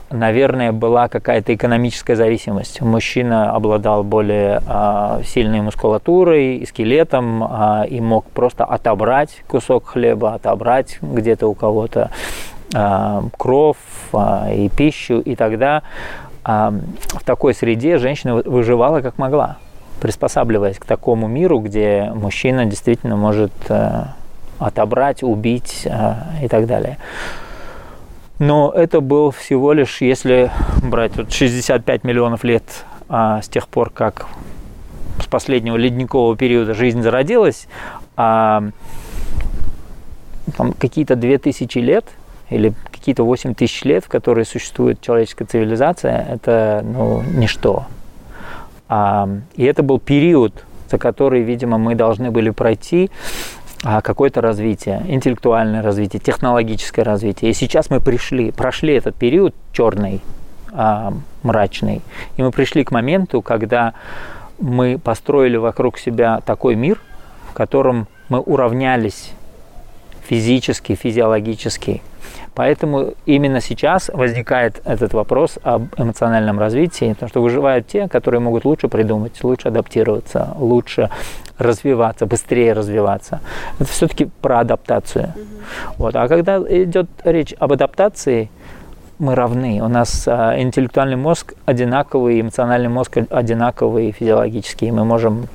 [0.09, 2.81] наверное, была какая-то экономическая зависимость.
[2.81, 4.61] Мужчина обладал более
[5.25, 7.43] сильной мускулатурой и скелетом,
[7.87, 12.11] и мог просто отобрать кусок хлеба, отобрать где-то у кого-то
[13.37, 13.77] кров
[14.13, 15.81] и пищу, и тогда
[16.43, 19.57] в такой среде женщина выживала как могла
[20.03, 24.03] приспосабливаясь к такому миру, где мужчина действительно может э,
[24.59, 26.97] отобрать, убить э, и так далее.
[28.39, 32.63] Но это был всего лишь, если брать вот 65 миллионов лет
[33.07, 34.25] а, с тех пор, как
[35.19, 37.67] с последнего ледникового периода жизнь зародилась,
[38.17, 38.63] а,
[40.57, 42.05] там какие-то 2000 лет
[42.49, 47.85] или какие-то 8 тысяч лет, в которые существует человеческая цивилизация, это ну, ничто.
[48.89, 53.62] А, и это был период, за который, видимо, мы должны были пройти а,
[54.01, 57.51] какое-то развитие, интеллектуальное развитие, технологическое развитие.
[57.51, 60.21] И сейчас мы пришли, прошли этот период черный,
[60.71, 62.01] а, мрачный,
[62.37, 63.93] и мы пришли к моменту, когда
[64.59, 66.99] мы построили вокруг себя такой мир,
[67.49, 69.31] в котором мы уравнялись
[70.27, 72.01] физически, физиологически,
[72.55, 78.65] Поэтому именно сейчас возникает этот вопрос об эмоциональном развитии, потому что выживают те, которые могут
[78.65, 81.09] лучше придумать, лучше адаптироваться, лучше
[81.57, 83.39] развиваться, быстрее развиваться.
[83.79, 85.33] Это все-таки про адаптацию.
[85.35, 85.93] Mm-hmm.
[85.97, 86.15] Вот.
[86.15, 88.49] А когда идет речь об адаптации,
[89.19, 89.79] мы равны.
[89.81, 94.91] У нас а, интеллектуальный мозг одинаковый, эмоциональный мозг одинаковый, физиологический.
[94.91, 95.47] Мы можем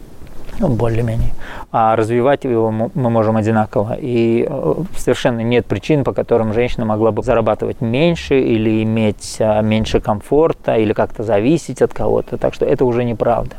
[0.58, 1.32] ну, более-менее.
[1.72, 3.96] А развивать его мы можем одинаково.
[4.00, 9.60] И э, совершенно нет причин, по которым женщина могла бы зарабатывать меньше или иметь а,
[9.62, 12.36] меньше комфорта или как-то зависеть от кого-то.
[12.38, 13.56] Так что это уже неправда.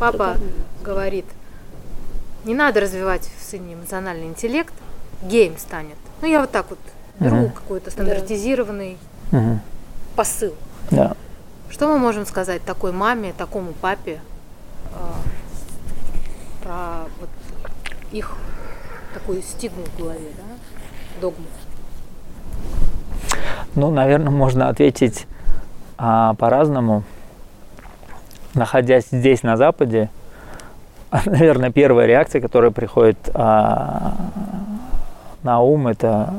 [0.00, 0.36] папа
[0.82, 1.26] говорит,
[2.44, 4.74] не надо развивать в сыне эмоциональный интеллект,
[5.22, 5.96] гейм станет.
[6.22, 6.78] Ну, я вот так вот
[7.20, 7.50] беру Мгм.
[7.50, 8.96] какой-то стандартизированный
[9.30, 9.60] Мгм.
[10.16, 10.54] посыл.
[10.90, 11.12] Да.
[11.70, 14.18] Что мы можем сказать такой маме, такому папе
[14.92, 14.98] э,
[16.62, 17.28] про вот
[18.12, 18.36] их
[19.14, 21.20] такую стигму в голове, да?
[21.20, 21.44] Догму.
[23.74, 25.26] Ну, наверное, можно ответить
[25.98, 27.04] а, по-разному.
[28.54, 30.10] Находясь здесь, на Западе,
[31.24, 34.14] наверное, первая реакция, которая приходит а,
[35.42, 36.34] на ум, это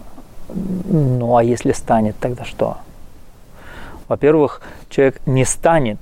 [0.53, 2.77] ну а если станет, тогда что?
[4.07, 5.99] Во-первых, человек не станет.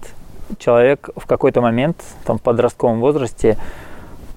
[0.59, 3.57] Человек в какой-то момент, там, в подростковом возрасте,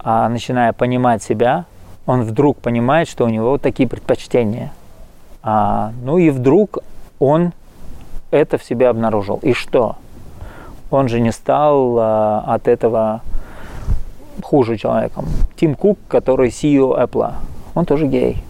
[0.04, 1.64] а, начиная понимать себя,
[2.06, 4.72] он вдруг понимает, что у него вот такие предпочтения.
[5.42, 6.78] А, ну и вдруг
[7.18, 7.52] он
[8.30, 9.38] это в себе обнаружил.
[9.42, 9.96] И что?
[10.90, 13.22] Он же не стал а, от этого
[14.42, 15.26] хуже человеком.
[15.56, 17.32] Тим Кук, который CEO Apple,
[17.74, 18.44] он тоже гей.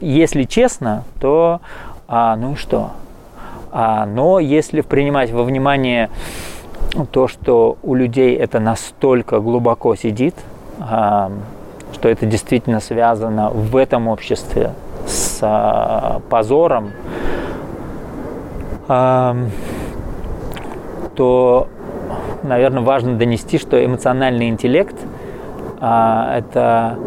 [0.00, 1.60] Если честно, то
[2.06, 2.90] а, ну и что?
[3.72, 6.10] А, но если принимать во внимание
[7.10, 10.34] то, что у людей это настолько глубоко сидит,
[10.84, 14.72] что это действительно связано в этом обществе
[15.06, 16.90] с а, позором,
[21.16, 21.68] то,
[22.42, 24.96] наверное, важно донести, что эмоциональный интеллект
[25.80, 26.98] а, это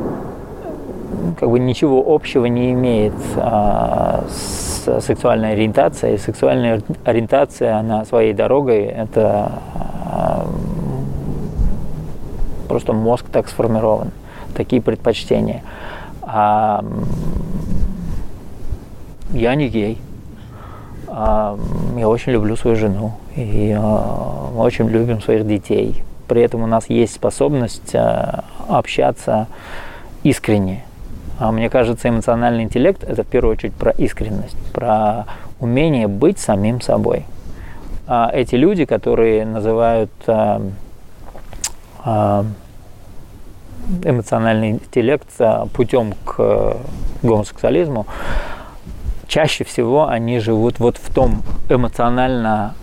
[1.40, 6.18] как бы ничего общего не имеет а, с сексуальной ориентацией.
[6.18, 9.52] Сексуальная ориентация, она своей дорогой, это
[12.76, 14.12] просто мозг так сформирован,
[14.54, 15.64] такие предпочтения.
[16.22, 16.84] А,
[19.32, 19.98] я не гей.
[21.08, 21.58] А,
[21.96, 23.14] я очень люблю свою жену.
[23.38, 26.04] И а, мы очень любим своих детей.
[26.28, 29.48] При этом у нас есть способность а, общаться
[30.24, 30.84] искренне.
[31.40, 35.28] А мне кажется, эмоциональный интеллект это в первую очередь про искренность, про
[35.62, 37.24] умение быть самим собой.
[38.06, 40.62] А эти люди, которые называют а,
[42.04, 42.46] а,
[44.04, 46.78] эмоциональный интеллект а, путем к э,
[47.24, 48.06] гомосексуализму,
[49.28, 52.76] чаще всего они живут вот в том эмоционально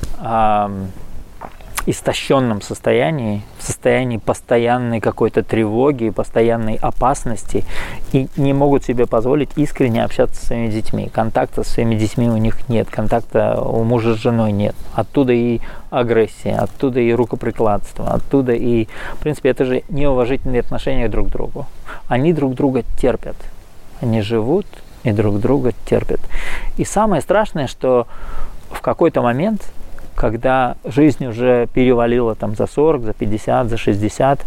[1.86, 7.64] истощенном состоянии, в состоянии постоянной какой-то тревоги, постоянной опасности
[8.12, 11.10] и не могут себе позволить искренне общаться со своими детьми.
[11.12, 14.74] Контакта со своими детьми у них нет, контакта у мужа с женой нет.
[14.94, 21.28] Оттуда и агрессия, оттуда и рукоприкладство, оттуда и, в принципе, это же неуважительные отношения друг
[21.28, 21.66] к другу.
[22.08, 23.36] Они друг друга терпят.
[24.00, 24.66] Они живут
[25.04, 26.20] и друг друга терпят.
[26.76, 28.06] И самое страшное, что
[28.70, 29.72] в какой-то момент
[30.22, 34.40] когда жизнь уже перевалила там за 40, за 50, за 60,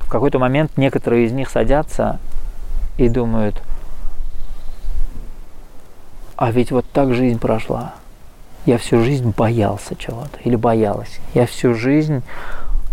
[0.00, 2.18] в какой-то момент некоторые из них садятся
[2.98, 3.62] и думают,
[6.34, 7.94] а ведь вот так жизнь прошла.
[8.66, 11.20] Я всю жизнь боялся чего-то или боялась.
[11.34, 12.24] Я всю жизнь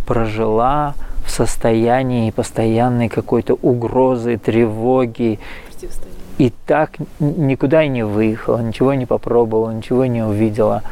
[0.05, 0.93] прожила
[1.25, 5.39] в состоянии постоянной какой-то угрозы, тревоги.
[6.37, 10.83] И так никуда и не выехала, ничего не попробовала, ничего не увидела.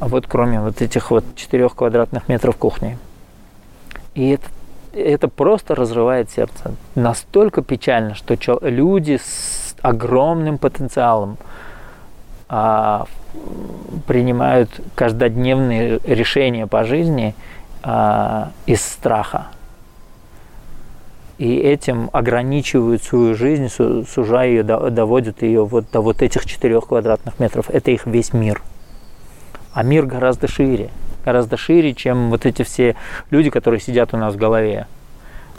[0.00, 2.98] А вот кроме вот этих вот четырех квадратных метров кухни.
[4.14, 4.48] И это,
[4.94, 6.74] это просто разрывает сердце.
[6.94, 11.36] Настолько печально, что люди с огромным потенциалом
[12.48, 13.06] а,
[14.06, 17.34] принимают каждодневные решения по жизни
[17.82, 19.48] а, из страха.
[21.36, 27.38] И этим ограничивают свою жизнь, сужая ее, доводят ее вот до вот этих четырех квадратных
[27.38, 27.70] метров.
[27.70, 28.62] Это их весь мир.
[29.72, 30.90] А мир гораздо шире.
[31.24, 32.96] Гораздо шире, чем вот эти все
[33.30, 34.86] люди, которые сидят у нас в голове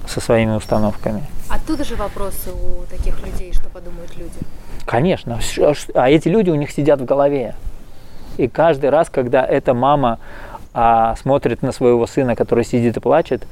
[0.08, 1.24] со своими установками.
[1.50, 4.34] Оттуда же вопросы у таких людей, что подумают люди.
[4.86, 5.40] Конечно.
[5.94, 7.56] А эти люди у них сидят в голове.
[8.38, 10.20] И каждый раз, когда эта мама
[10.74, 13.46] а, смотрит на своего сына, который сидит и плачет,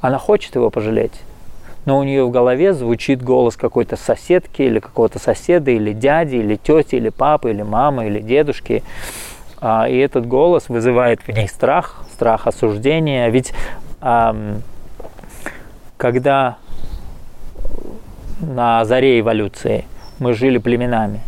[0.00, 1.20] она хочет его пожалеть.
[1.86, 6.56] Но у нее в голове звучит голос какой-то соседки или какого-то соседа, или дяди, или
[6.56, 8.82] тети, или папы, или мамы, или дедушки.
[9.60, 13.28] А, и этот голос вызывает в ней страх, страх осуждения.
[13.28, 13.52] Ведь
[15.96, 16.56] когда
[18.40, 19.84] на заре эволюции
[20.20, 21.20] мы жили племенами,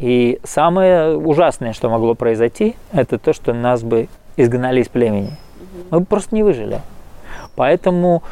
[0.00, 5.36] и самое ужасное, что могло произойти, это то, что нас бы изгнали из племени.
[5.90, 6.80] Мы бы просто не выжили.
[7.54, 8.22] Поэтому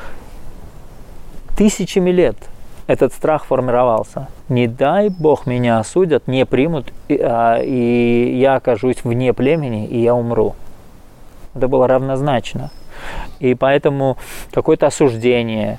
[1.56, 2.36] тысячами лет
[2.88, 4.26] этот страх формировался.
[4.48, 10.00] Не дай Бог меня осудят, не примут, и, а, и я окажусь вне племени, и
[10.00, 10.56] я умру.
[11.54, 12.70] Это было равнозначно.
[13.38, 14.16] И поэтому
[14.52, 15.78] какое-то осуждение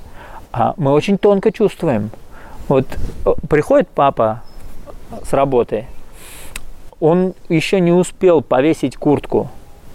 [0.52, 2.10] а мы очень тонко чувствуем.
[2.68, 2.86] Вот
[3.26, 4.42] э, приходит папа
[5.24, 5.88] с работы,
[7.00, 9.50] он еще не успел повесить куртку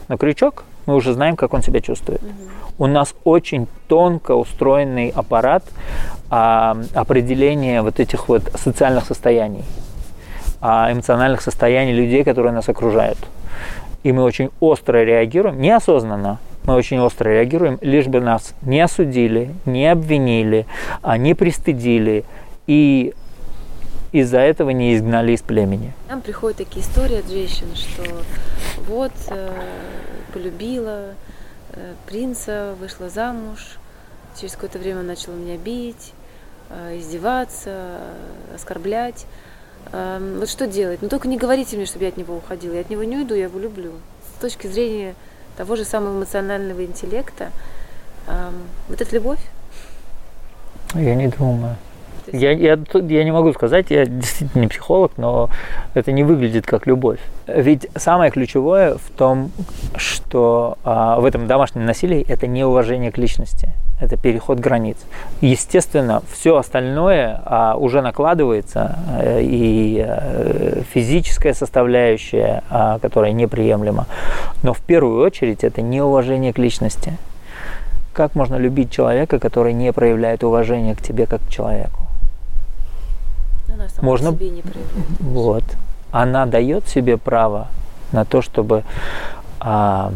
[0.09, 2.20] на крючок, мы уже знаем, как он себя чувствует.
[2.78, 5.64] У нас очень тонко устроенный аппарат
[6.30, 9.64] а, определения вот этих вот социальных состояний,
[10.61, 13.18] а, эмоциональных состояний людей, которые нас окружают.
[14.03, 19.55] И мы очень остро реагируем, неосознанно, мы очень остро реагируем, лишь бы нас не осудили,
[19.66, 20.66] не обвинили,
[21.03, 22.24] а не пристыдили
[22.66, 23.14] и
[24.12, 25.93] из-за этого не изгнали из племени.
[26.09, 28.03] Нам приходят такие истории от женщин, что
[28.89, 29.51] вот э,
[30.35, 31.14] полюбила
[31.70, 33.78] э, принца, вышла замуж,
[34.39, 36.12] через какое-то время начала меня бить,
[36.70, 38.01] э, издеваться,
[38.53, 39.26] оскорблять.
[39.93, 41.01] Э, вот что делать?
[41.03, 42.74] Ну только не говорите мне, чтобы я от него уходила.
[42.74, 43.93] Я от него не уйду, я его люблю.
[44.37, 45.14] С точки зрения
[45.57, 47.51] того же самого эмоционального интеллекта,
[48.26, 48.51] э,
[48.89, 49.41] вот эта любовь?
[50.95, 51.76] Я не думаю.
[52.33, 55.51] Я, я, я не могу сказать, я действительно не психолог, но
[55.95, 57.18] это не выглядит как любовь.
[57.47, 59.51] Ведь самое ключевое в том,
[59.97, 63.68] что а, в этом домашнем насилии это неуважение к личности,
[64.01, 64.97] это переход границ.
[65.41, 74.07] Естественно, все остальное а, уже накладывается, а, и а, физическая составляющая, а, которая неприемлема,
[74.62, 77.12] но в первую очередь это неуважение к личности.
[78.14, 82.03] Как можно любить человека, который не проявляет уважения к тебе как к человеку?
[83.75, 84.33] Она сама можно...
[84.33, 85.20] себе не проявляет.
[85.20, 85.64] Вот.
[86.11, 87.68] Она дает себе право
[88.12, 88.85] на то, чтобы
[89.61, 90.12] а,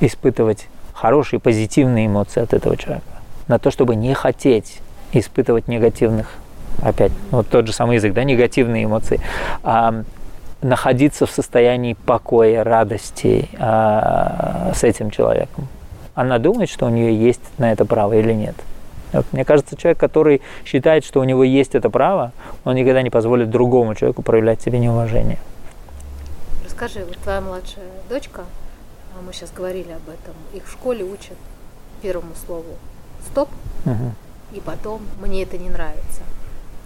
[0.00, 3.04] испытывать хорошие, позитивные эмоции от этого человека.
[3.46, 4.80] На то, чтобы не хотеть
[5.12, 6.34] испытывать негативных,
[6.82, 9.20] опять, вот тот же самый язык, да, негативные эмоции.
[9.62, 10.02] А,
[10.60, 15.68] находиться в состоянии покоя, радости а, с этим человеком.
[16.14, 18.56] Она думает, что у нее есть на это право или нет.
[19.32, 22.32] Мне кажется, человек, который считает, что у него есть это право,
[22.64, 25.38] он никогда не позволит другому человеку проявлять себе неуважение.
[26.64, 28.44] Расскажи, вот твоя младшая дочка,
[29.18, 31.36] а мы сейчас говорили об этом, их в школе учат
[32.02, 32.76] первому слову
[33.30, 33.48] «стоп»,
[33.84, 34.12] угу.
[34.52, 36.22] и потом «мне это не нравится».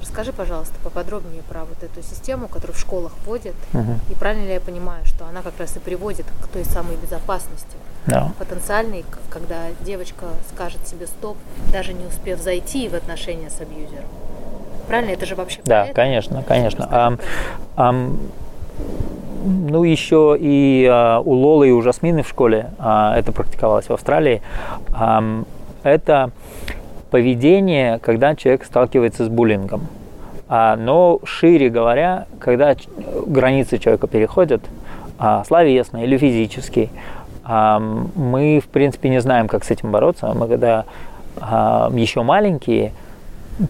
[0.00, 3.98] Расскажи, пожалуйста, поподробнее про вот эту систему, которую в школах вводят, угу.
[4.10, 7.76] и правильно ли я понимаю, что она как раз и приводит к той самой безопасности,
[8.06, 8.32] да.
[8.38, 11.36] потенциальной, когда девочка скажет себе стоп,
[11.72, 14.08] даже не успев зайти в отношения с абьюзером.
[14.88, 15.12] Правильно?
[15.12, 16.88] Это же вообще Да, конечно, конечно.
[16.90, 17.16] А,
[17.76, 17.92] а,
[19.44, 23.92] ну, еще и а, у Лолы и у Жасмины в школе а, это практиковалось в
[23.92, 24.42] Австралии.
[24.92, 25.44] А,
[25.82, 26.30] это
[27.10, 29.86] поведение, когда человек сталкивается с буллингом.
[30.48, 32.74] А, но шире говоря, когда
[33.26, 34.62] границы человека переходят,
[35.18, 36.90] а, словесно или физически,
[37.44, 40.32] мы, в принципе, не знаем, как с этим бороться.
[40.34, 40.84] Мы когда
[41.40, 42.92] а, еще маленькие,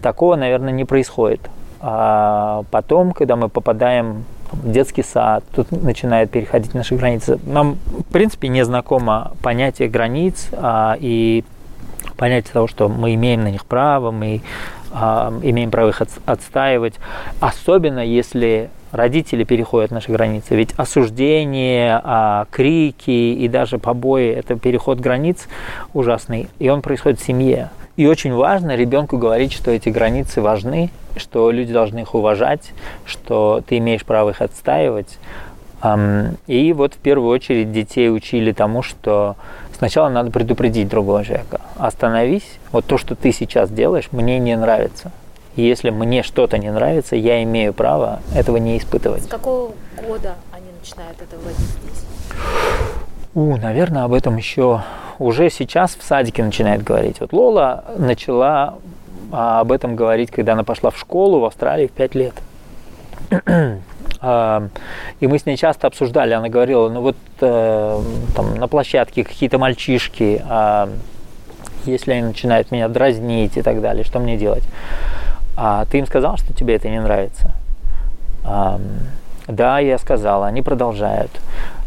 [0.02, 1.40] такого, наверное, не происходит.
[1.80, 7.38] А потом, когда мы попадаем в детский сад, тут начинает переходить наши границы.
[7.46, 11.44] Нам, в принципе, не знакомо понятие границ а, и
[12.16, 14.42] понятие того, что мы имеем на них право, мы
[14.92, 16.92] имеем право их от, отстаивать,
[17.40, 20.54] особенно если родители переходят наши границы.
[20.54, 25.48] Ведь осуждение, э, крики и даже побои– это переход границ
[25.92, 27.70] ужасный, и он происходит в семье.
[27.96, 32.72] И очень важно ребенку говорить, что эти границы важны, что люди должны их уважать,
[33.04, 35.18] что ты имеешь право их отстаивать.
[36.46, 39.36] И вот в первую очередь детей учили тому, что
[39.82, 41.60] Сначала надо предупредить другого человека.
[41.76, 45.10] Остановись, вот то, что ты сейчас делаешь, мне не нравится.
[45.56, 49.24] И если мне что-то не нравится, я имею право этого не испытывать.
[49.24, 49.72] С какого
[50.06, 52.04] года они начинают это вводить здесь?
[53.34, 54.82] У, наверное, об этом еще
[55.18, 57.20] уже сейчас в садике начинает говорить.
[57.20, 58.78] Вот Лола начала
[59.30, 62.34] а, об этом говорить, когда она пошла в школу в Австралии в 5 лет.
[64.22, 68.00] И мы с ней часто обсуждали, она говорила, ну вот э,
[68.36, 70.88] там на площадке какие-то мальчишки, а
[71.86, 74.62] если они начинают меня дразнить и так далее, что мне делать?
[75.56, 77.52] А ты им сказал, что тебе это не нравится?
[79.48, 81.30] Да, я сказала, они продолжают.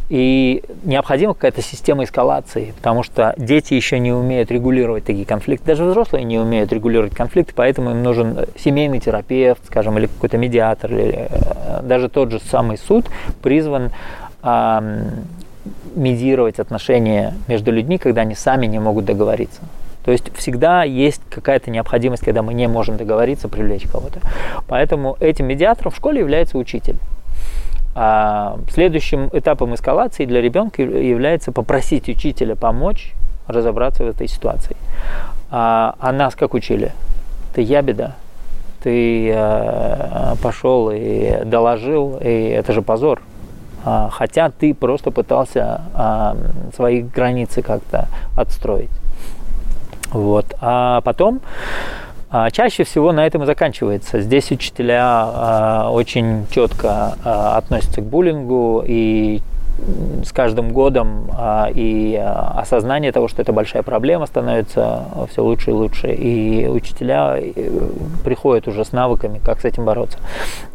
[0.08, 5.66] И необходима какая-то система эскалации, потому что дети еще не умеют регулировать такие конфликты.
[5.66, 10.92] Даже взрослые не умеют регулировать конфликты, поэтому им нужен семейный терапевт, скажем, или какой-то медиатор,
[10.94, 13.08] или э, даже тот же самый суд
[13.42, 13.92] призван
[14.44, 15.10] э,
[15.96, 19.62] медировать отношения между людьми, когда они сами не могут договориться.
[20.06, 24.20] То есть всегда есть какая-то необходимость, когда мы не можем договориться, привлечь кого-то.
[24.68, 26.98] Поэтому этим медиатором в школе является учитель.
[27.96, 33.14] А следующим этапом эскалации для ребенка является попросить учителя помочь
[33.48, 34.78] разобраться в этой ситуации.
[35.50, 36.92] А, а нас как учили?
[37.56, 38.16] Ты ябеда,
[38.84, 43.24] ты э, пошел и доложил, и это же позор.
[43.84, 45.82] А, хотя ты просто пытался
[46.76, 48.92] свои границы как-то отстроить.
[50.12, 50.46] Вот.
[50.62, 51.42] А потом
[52.38, 54.20] а, чаще всего на этом и заканчивается.
[54.20, 59.42] Здесь учителя а, очень четко а, относятся к буллингу и
[60.26, 61.30] с каждым годом
[61.76, 62.16] и
[62.56, 66.08] осознание того, что это большая проблема, становится все лучше и лучше.
[66.14, 67.90] И учителя э,
[68.24, 70.18] приходят уже с навыками, как с этим бороться.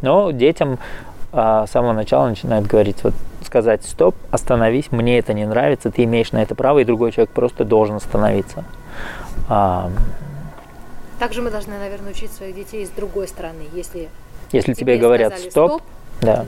[0.03, 0.77] Но детям
[1.33, 6.31] с самого начала начинают говорить, вот сказать, стоп, остановись, мне это не нравится, ты имеешь
[6.31, 8.63] на это право, и другой человек просто должен остановиться.
[11.19, 14.09] Также мы должны, наверное, учить своих детей с другой стороны, если
[14.51, 15.81] если тебе, тебе говорят стоп, стоп
[16.21, 16.45] да.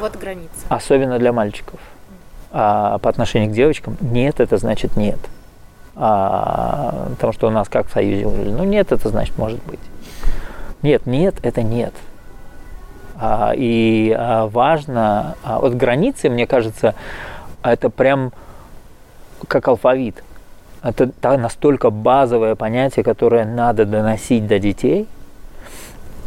[0.00, 0.50] Вот граница.
[0.68, 1.80] Особенно для мальчиков.
[2.50, 5.18] А по отношению к девочкам нет, это значит нет.
[5.96, 9.80] А, потому что у нас как в Союзе говорили, ну нет, это значит может быть.
[10.82, 11.92] Нет, нет, это нет.
[13.18, 16.94] А, и а, важно, а, вот границы, мне кажется,
[17.62, 18.32] это прям
[19.48, 20.22] как алфавит.
[20.82, 25.06] Это настолько базовое понятие, которое надо доносить до детей.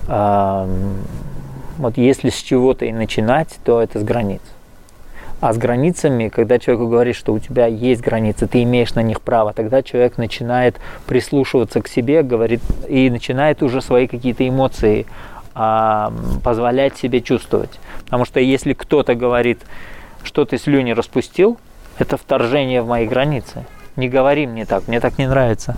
[0.07, 4.41] Вот если с чего-то и начинать, то это с границ.
[5.39, 9.21] А с границами, когда человеку говоришь, что у тебя есть границы, ты имеешь на них
[9.21, 10.75] право, тогда человек начинает
[11.07, 15.07] прислушиваться к себе, говорит, и начинает уже свои какие-то эмоции
[15.55, 17.79] а, позволять себе чувствовать.
[18.03, 19.61] Потому что если кто-то говорит,
[20.23, 21.57] что ты слюни распустил,
[21.97, 23.65] это вторжение в мои границы.
[23.95, 25.77] Не говори мне так, мне так не нравится.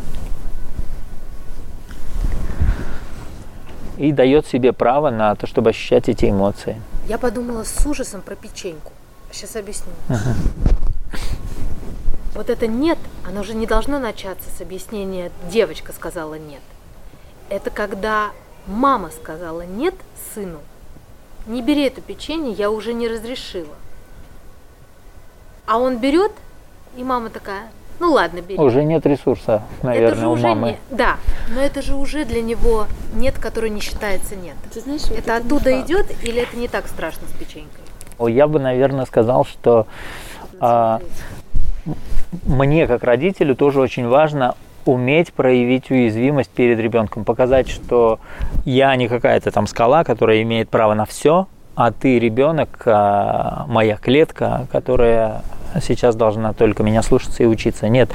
[3.97, 6.81] и дает себе право на то, чтобы ощущать эти эмоции.
[7.07, 8.91] Я подумала с ужасом про печеньку.
[9.31, 9.91] Сейчас объясню.
[10.09, 10.35] Ага.
[12.33, 12.97] Вот это нет,
[13.27, 16.61] оно же не должно начаться с объяснения «девочка сказала нет».
[17.49, 18.31] Это когда
[18.65, 19.93] мама сказала нет
[20.33, 20.59] сыну,
[21.45, 23.75] не бери эту печенье, я уже не разрешила.
[25.67, 26.31] А он берет,
[26.97, 27.69] и мама такая,
[27.99, 28.59] ну ладно, бери.
[28.59, 30.77] Уже нет ресурса, наверное, это же у мамы.
[30.89, 31.17] Не, да,
[31.53, 34.55] но это же уже для него нет, который не считается нет.
[34.73, 37.83] Ты знаешь, это, это оттуда идет или это не так страшно с печенькой?
[38.31, 39.87] Я бы, наверное, сказал, что
[40.59, 41.01] а,
[42.45, 48.19] мне как родителю тоже очень важно уметь проявить уязвимость перед ребенком, показать, что
[48.65, 53.97] я не какая-то там скала, которая имеет право на все, а ты ребенок, а, моя
[53.97, 55.41] клетка, которая
[55.81, 57.87] сейчас должна только меня слушаться и учиться.
[57.87, 58.11] Нет.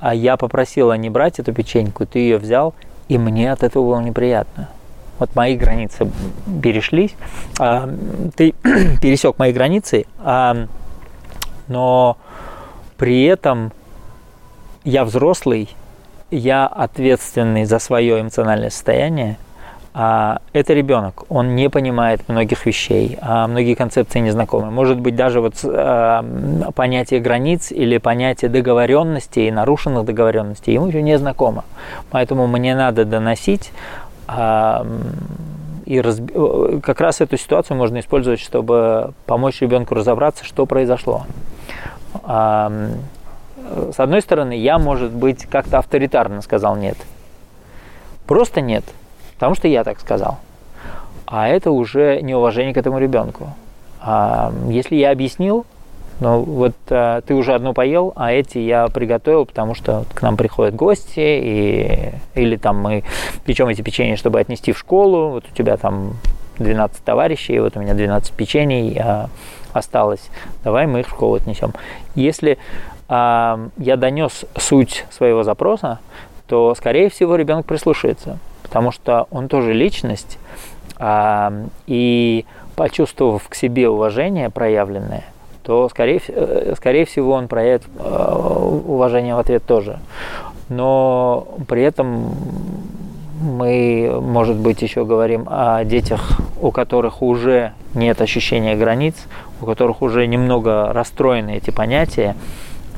[0.00, 2.74] А я попросила не брать эту печеньку, ты ее взял,
[3.08, 4.68] и мне от этого было неприятно.
[5.18, 6.10] Вот мои границы
[6.62, 7.14] перешлись,
[7.58, 7.88] а,
[8.34, 8.52] ты
[9.02, 10.66] пересек мои границы, а,
[11.68, 12.16] но
[12.96, 13.72] при этом
[14.82, 15.68] я взрослый,
[16.30, 19.36] я ответственный за свое эмоциональное состояние–
[19.94, 24.70] а это ребенок, он не понимает многих вещей, а многие концепции не знакомы.
[24.70, 26.24] Может быть, даже вот а,
[26.74, 31.64] понятие границ или понятие договоренностей, нарушенных договоренностей ему еще не знакомо.
[32.10, 33.70] Поэтому мне надо доносить
[34.26, 34.86] а,
[35.84, 36.32] и разби...
[36.80, 41.26] как раз эту ситуацию можно использовать, чтобы помочь ребенку разобраться, что произошло.
[42.22, 42.72] А,
[43.94, 46.96] с одной стороны, я, может быть, как-то авторитарно сказал нет.
[48.26, 48.84] Просто нет–
[49.34, 50.38] потому что я так сказал.
[51.26, 53.50] А это уже неуважение к этому ребенку.
[54.00, 55.64] А если я объяснил,
[56.20, 60.36] ну вот а, ты уже одну поел, а эти я приготовил, потому что к нам
[60.36, 63.04] приходят гости, и, или там мы
[63.44, 66.14] печем эти печенья, чтобы отнести в школу, вот у тебя там
[66.58, 69.30] 12 товарищей, вот у меня 12 печений а,
[69.72, 70.30] осталось,
[70.64, 71.72] давай мы их в школу отнесем.
[72.14, 72.58] Если
[73.08, 76.00] а, я донес суть своего запроса,
[76.46, 78.38] то, скорее всего, ребенок прислушается
[78.72, 80.38] потому что он тоже личность,
[80.96, 81.52] а,
[81.86, 85.24] и почувствовав к себе уважение проявленное,
[85.62, 88.34] то, скорее, э, скорее всего, он проявит э,
[88.86, 89.98] уважение в ответ тоже.
[90.70, 92.34] Но при этом
[93.42, 99.16] мы, может быть, еще говорим о детях, у которых уже нет ощущения границ,
[99.60, 102.36] у которых уже немного расстроены эти понятия,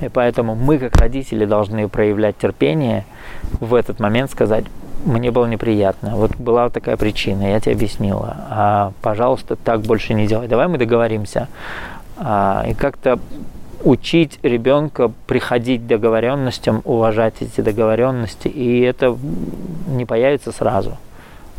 [0.01, 3.05] и поэтому мы, как родители, должны проявлять терпение
[3.59, 4.67] в этот момент, сказать,
[5.05, 6.17] мне было неприятно.
[6.17, 8.37] Вот была такая причина, я тебе объяснила.
[8.51, 10.49] А, пожалуйста, так больше не делай.
[10.49, 11.49] Давай мы договоримся.
[12.17, 13.19] А, и как-то
[13.83, 19.17] учить ребенка приходить к договоренностям, уважать эти договоренности, и это
[19.89, 20.97] не появится сразу.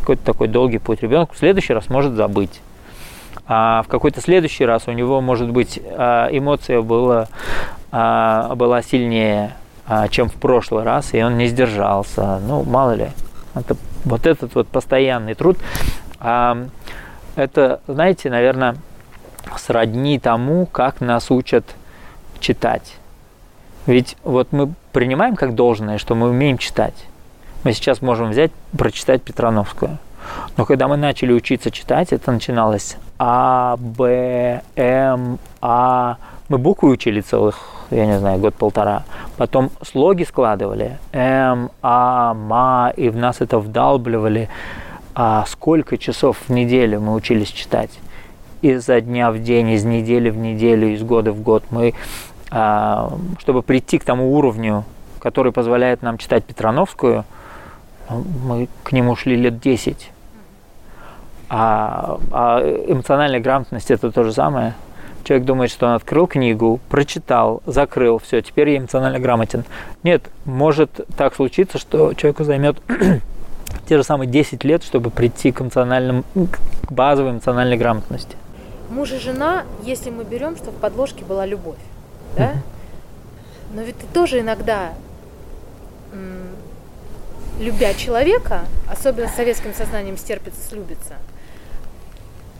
[0.02, 1.02] Какой-то такой долгий путь.
[1.02, 2.62] Ребенок в следующий раз может забыть.
[3.48, 7.28] А в какой-то следующий раз у него, может быть, а, эмоция была,
[7.92, 9.54] а, была сильнее
[9.88, 12.40] а, чем в прошлый раз, и он не сдержался.
[12.40, 13.10] Ну, мало ли.
[13.56, 15.58] Это, вот этот вот постоянный труд.
[16.20, 16.68] А,
[17.36, 18.76] это, знаете, наверное,
[19.58, 21.64] сродни тому, как нас учат
[22.40, 22.98] читать.
[23.86, 27.06] Ведь вот мы принимаем как должное, что мы умеем читать.
[27.64, 29.98] Мы сейчас можем взять, прочитать Петрановскую.
[30.58, 36.18] Но когда мы начали учиться читать, это начиналось А, Б, М, А.
[36.50, 37.60] Мы буквы учили целых,
[37.92, 39.04] я не знаю, год-полтора.
[39.38, 40.98] Потом слоги складывали.
[41.12, 42.94] М, А, Ма.
[42.96, 44.50] И в нас это вдалбливали.
[45.14, 47.92] А сколько часов в неделю мы учились читать?
[48.62, 51.64] Изо дня в день, из недели в неделю, из года в год.
[51.70, 51.94] Мы,
[52.52, 54.84] а, чтобы прийти к тому уровню,
[55.20, 57.24] который позволяет нам читать Петрановскую,
[58.10, 60.12] мы к нему шли лет 10.
[61.50, 64.74] А, а эмоциональная грамотность это то же самое.
[65.26, 69.66] Человек думает, что он открыл книгу, прочитал, закрыл, все, теперь я эмоционально грамотен.
[70.04, 72.78] Нет, может так случиться, что человеку займет
[73.90, 78.38] те же самые 10 лет, чтобы прийти к, эмоциональным, к базовой эмоциональной грамотности.
[78.92, 81.80] Муж и жена, если мы берем, что в подложке была любовь,
[82.38, 82.52] да?
[83.74, 84.94] Но ведь ты тоже иногда,
[87.60, 91.16] любя человека, особенно с советским сознанием стерпится, слюбится,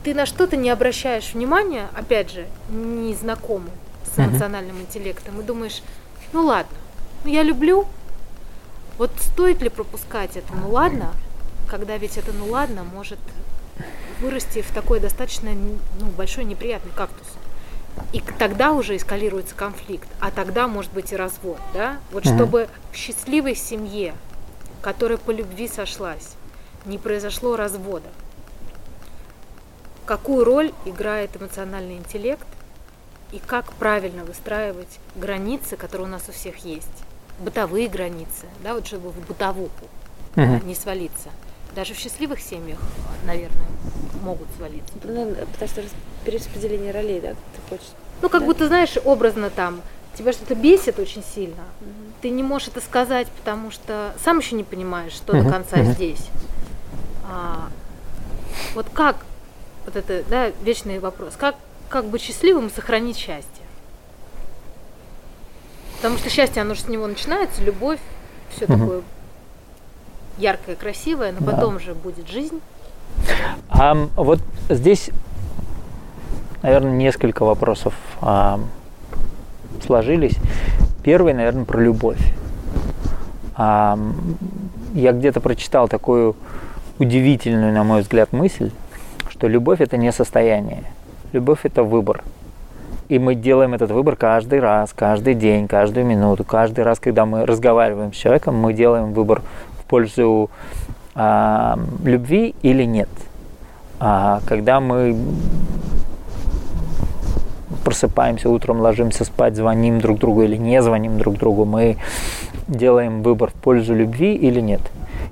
[0.06, 3.72] ты на что-то не обращаешь внимания, опять же, незнакомым
[4.04, 5.82] с эмоциональным интеллектом, и думаешь,
[6.32, 6.78] ну ладно,
[7.24, 7.88] ну я люблю,
[8.98, 11.10] вот стоит ли пропускать это, ну ладно,
[11.68, 13.18] когда ведь это ну ладно может
[14.20, 17.26] вырасти в такой достаточно ну, большой неприятный кактус.
[18.12, 21.96] И тогда уже эскалируется конфликт, а тогда может быть и развод, да?
[22.12, 22.36] Вот mm-hmm.
[22.36, 24.14] чтобы в счастливой семье,
[24.82, 26.36] которая по любви сошлась,
[26.84, 28.06] не произошло развода.
[30.06, 32.46] Какую роль играет эмоциональный интеллект
[33.32, 36.86] и как правильно выстраивать границы, которые у нас у всех есть?
[37.38, 39.86] бытовые границы, да, вот чтобы в бытовуху
[40.36, 40.60] угу.
[40.64, 41.30] не свалиться.
[41.74, 42.78] Даже в счастливых семьях,
[43.26, 43.66] наверное,
[44.22, 44.94] могут свалиться.
[45.04, 45.82] Ну, потому что
[46.24, 47.36] перераспределение ролей, да, ты
[47.68, 47.90] хочешь.
[48.22, 48.46] Ну, как да?
[48.46, 49.82] будто, знаешь, образно там,
[50.16, 51.64] тебя что-то бесит очень сильно.
[51.80, 52.12] Угу.
[52.22, 55.44] Ты не можешь это сказать, потому что сам еще не понимаешь, что угу.
[55.44, 55.92] до конца угу.
[55.92, 56.26] здесь.
[57.30, 57.68] А,
[58.74, 59.16] вот как,
[59.86, 61.54] вот это, да, вечный вопрос, как,
[61.88, 63.46] как быть счастливым и сохранить счастье?
[65.96, 68.00] Потому что счастье, оно же с него начинается, любовь,
[68.50, 68.74] все угу.
[68.74, 69.02] такое
[70.38, 71.80] яркое, красивое, но потом да.
[71.80, 72.60] же будет жизнь.
[73.68, 75.10] А, вот здесь,
[76.62, 78.60] наверное, несколько вопросов а,
[79.84, 80.36] сложились.
[81.02, 82.20] Первый, наверное, про любовь.
[83.54, 83.98] А,
[84.94, 86.36] я где-то прочитал такую
[86.98, 88.70] удивительную, на мой взгляд, мысль,
[89.36, 90.84] что любовь это не состояние,
[91.32, 92.22] любовь это выбор.
[93.08, 97.44] И мы делаем этот выбор каждый раз, каждый день, каждую минуту, каждый раз, когда мы
[97.44, 99.42] разговариваем с человеком, мы делаем выбор
[99.80, 100.50] в пользу
[101.14, 103.10] а, любви или нет.
[104.00, 105.16] А когда мы
[107.84, 111.98] просыпаемся утром, ложимся спать, звоним друг другу или не звоним друг другу, мы
[112.66, 114.80] делаем выбор в пользу любви или нет.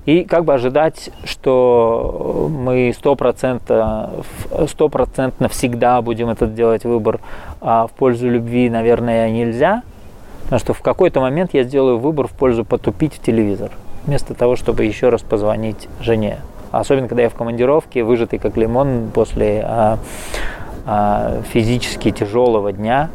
[0.07, 4.11] И как бы ожидать, что мы стопроцентно,
[5.49, 7.21] всегда будем этот делать выбор
[7.61, 9.83] а в пользу любви, наверное, нельзя.
[10.45, 13.71] Потому что в какой-то момент я сделаю выбор в пользу потупить телевизор,
[14.05, 16.39] вместо того, чтобы еще раз позвонить жене.
[16.71, 19.99] Особенно, когда я в командировке, выжатый как лимон после а,
[20.85, 23.09] а, физически тяжелого дня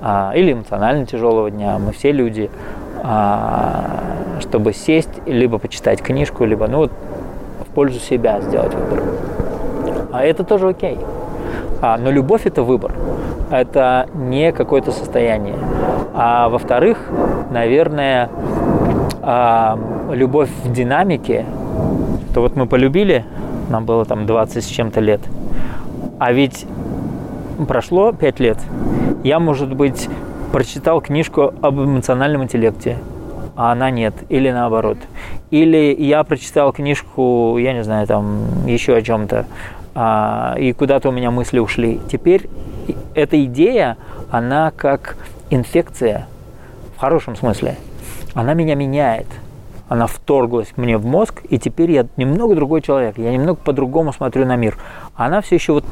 [0.00, 1.78] а, или эмоционально тяжелого дня.
[1.78, 2.50] Мы все люди.
[3.06, 4.00] А,
[4.40, 9.02] чтобы сесть, либо почитать книжку, либо ну, в пользу себя сделать выбор.
[10.10, 10.96] А это тоже окей.
[11.82, 12.92] А, но любовь это выбор.
[13.50, 15.56] Это не какое-то состояние.
[16.14, 17.10] А во-вторых,
[17.50, 18.30] наверное,
[19.20, 19.78] а,
[20.10, 21.44] любовь в динамике,
[22.32, 23.26] то вот мы полюбили,
[23.68, 25.20] нам было там 20 с чем-то лет,
[26.18, 26.66] а ведь
[27.68, 28.58] прошло 5 лет,
[29.24, 30.08] я, может быть,
[30.54, 32.96] прочитал книжку об эмоциональном интеллекте,
[33.56, 34.98] а она нет, или наоборот.
[35.50, 39.46] Или я прочитал книжку, я не знаю, там еще о чем-то,
[39.96, 42.00] а, и куда-то у меня мысли ушли.
[42.08, 42.48] Теперь
[43.16, 43.96] эта идея,
[44.30, 45.16] она как
[45.50, 46.28] инфекция,
[46.96, 47.76] в хорошем смысле,
[48.34, 49.26] она меня меняет–
[49.88, 54.46] она вторглась мне в мозг, и теперь я немного другой человек, я немного по-другому смотрю
[54.46, 54.78] на мир.
[55.14, 55.84] Она все еще вот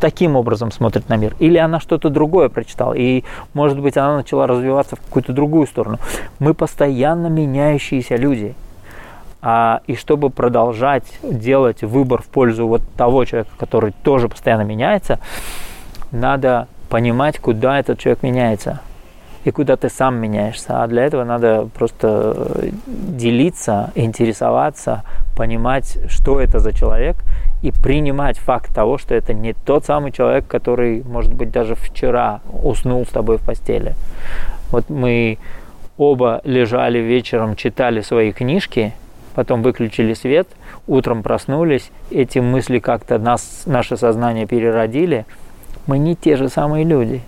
[0.00, 1.34] таким образом смотрит на мир.
[1.38, 3.24] Или она что-то другое прочитала, и,
[3.54, 5.98] может быть, она начала развиваться в какую-то другую сторону.
[6.38, 8.54] Мы постоянно меняющиеся люди.
[9.40, 15.20] А, и чтобы продолжать делать выбор в пользу вот того человека, который тоже постоянно меняется,
[16.10, 18.80] надо понимать, куда этот человек меняется.
[19.44, 20.82] И куда ты сам меняешься.
[20.82, 25.02] А для этого надо просто э, делиться, интересоваться,
[25.36, 27.16] понимать, что это за человек,
[27.62, 32.40] и принимать факт того, что это не тот самый человек, который, может быть, даже вчера
[32.52, 33.94] уснул с тобой в постели.
[34.70, 35.38] Вот мы
[35.96, 38.92] оба лежали вечером, читали свои книжки,
[39.34, 40.48] потом выключили свет,
[40.86, 45.26] утром проснулись, эти мысли как-то нас, наше сознание переродили.
[45.86, 47.22] Мы не те же самые люди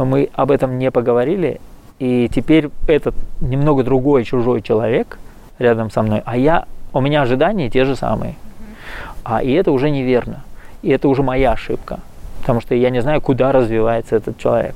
[0.00, 1.60] но мы об этом не поговорили,
[1.98, 5.18] и теперь этот немного другой чужой человек
[5.58, 8.36] рядом со мной, а я, у меня ожидания те же самые.
[9.24, 10.42] А и это уже неверно.
[10.80, 12.00] И это уже моя ошибка.
[12.40, 14.74] Потому что я не знаю, куда развивается этот человек.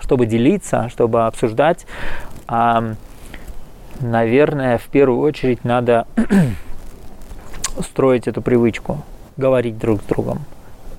[0.00, 1.86] Чтобы делиться, чтобы обсуждать,
[2.48, 2.94] а,
[4.00, 6.08] наверное, в первую очередь надо
[7.82, 9.04] строить эту привычку,
[9.36, 10.40] говорить друг с другом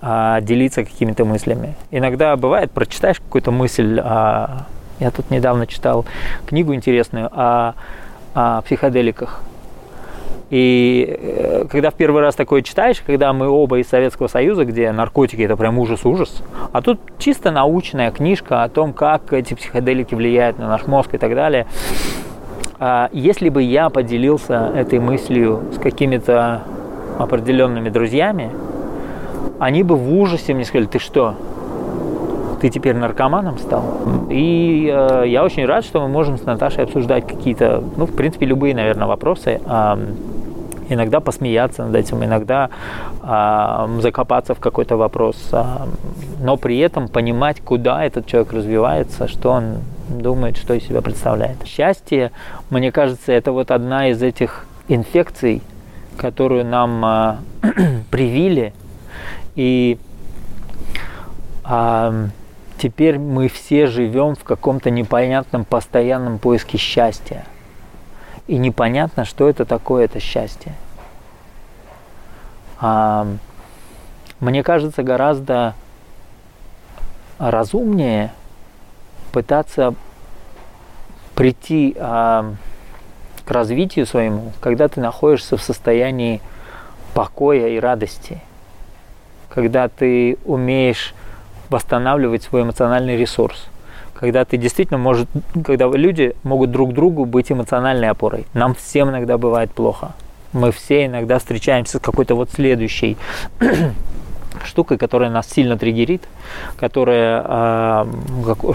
[0.02, 1.76] а, делиться какими-то мыслями.
[1.92, 4.66] Иногда бывает, прочитаешь какую-то мысль, а,
[5.00, 6.06] я тут недавно читал
[6.46, 7.74] книгу интересную о,
[8.34, 9.42] о психоделиках.
[10.50, 14.92] И э, когда в первый раз такое читаешь, когда мы оба из Советского Союза, где
[14.92, 16.42] наркотики это прям ужас-ужас,
[16.72, 21.18] а тут чисто научная книжка о том, как эти психоделики влияют на наш мозг и
[21.18, 21.68] так далее.
[22.80, 26.64] А если бы я поделился этой мыслью с какими-то
[27.20, 28.52] определенными друзьями,
[29.60, 31.36] они бы в ужасе мне сказали, ты что,
[32.60, 33.84] ты теперь наркоманом стал.
[34.30, 38.46] И э, я очень рад, что мы можем с Наташей обсуждать какие-то, ну, в принципе,
[38.46, 39.62] любые, наверное, вопросы.
[39.66, 39.98] Э,
[40.90, 42.70] иногда посмеяться над этим, иногда
[43.22, 45.64] э, закопаться в какой-то вопрос, э,
[46.42, 49.78] но при этом понимать, куда этот человек развивается, что он
[50.10, 51.66] думает, что из себя представляет.
[51.66, 52.32] Счастье,
[52.70, 55.62] мне кажется, это вот одна из этих инфекций,
[56.18, 57.36] которую нам э,
[58.12, 58.74] привили–
[59.60, 60.00] и
[61.66, 62.30] а,
[62.78, 67.44] теперь мы все живем в каком-то непонятном постоянном поиске счастья.
[68.48, 70.76] И непонятно, что это такое, это счастье.
[72.80, 73.28] А,
[74.40, 75.76] мне кажется, гораздо
[77.38, 78.32] разумнее
[79.34, 79.94] пытаться
[81.36, 82.54] прийти а,
[83.44, 86.40] к развитию своему, когда ты находишься в состоянии
[87.14, 88.42] покоя и радости–
[89.50, 91.14] когда ты умеешь
[91.70, 93.68] восстанавливать свой эмоциональный ресурс.
[94.14, 95.28] Когда ты действительно можешь,
[95.66, 98.46] когда люди могут друг другу быть эмоциональной опорой.
[98.54, 100.14] Нам всем иногда бывает плохо.
[100.52, 103.18] Мы все иногда встречаемся с какой-то вот следующей
[104.66, 106.24] штукой, которая нас сильно триггерит,
[106.76, 108.06] которая э,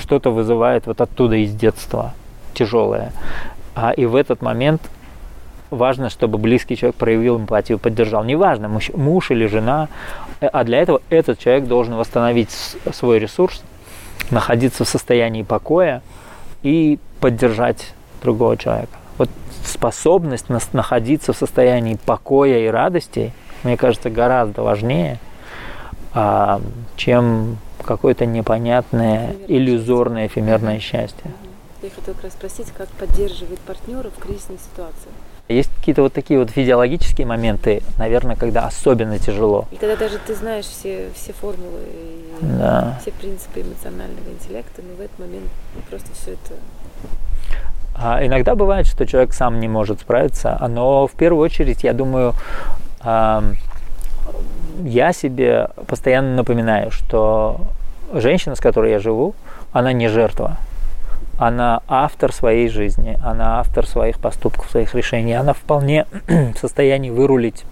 [0.01, 2.15] что-то вызывает вот оттуда из детства
[2.55, 3.13] тяжелое.
[3.75, 4.83] А, и в этот момент
[5.75, 8.25] важно, чтобы близкий человек проявил эмпатию, поддержал.
[8.25, 9.89] Неважно, муж, муж или жена,
[10.41, 12.51] э, а для этого этот человек должен восстановить
[12.93, 13.63] свой ресурс,
[14.31, 16.03] находиться в состоянии покоя
[16.63, 18.99] и поддержать другого человека.
[19.19, 19.29] Вот
[19.65, 25.19] способность находиться в состоянии покоя и радости, мне кажется, гораздо важнее,
[26.13, 26.61] а,
[26.97, 31.31] чем какое-то непонятное, иллюзорное, эфемерное счастье.
[31.83, 35.11] Я хотела как раз спросить, как поддерживает партнера в кризисной ситуации.
[35.49, 39.67] Есть какие-то вот такие вот физиологические моменты, наверное, когда особенно тяжело.
[39.71, 42.99] И когда даже ты знаешь все, все формулы и да.
[43.03, 45.51] все принципы эмоционального интеллекта, но в этот момент
[45.91, 46.55] просто все это
[47.97, 52.35] а иногда бывает, что человек сам не может справиться, но в первую очередь, я думаю,
[53.05, 57.61] я себе постоянно напоминаю, что
[58.13, 59.37] женщина, с которой я живу,
[59.73, 60.57] она не жертва
[61.39, 67.65] она автор своей жизни, она автор своих поступков, своих решений, она вполне в состоянии вырулить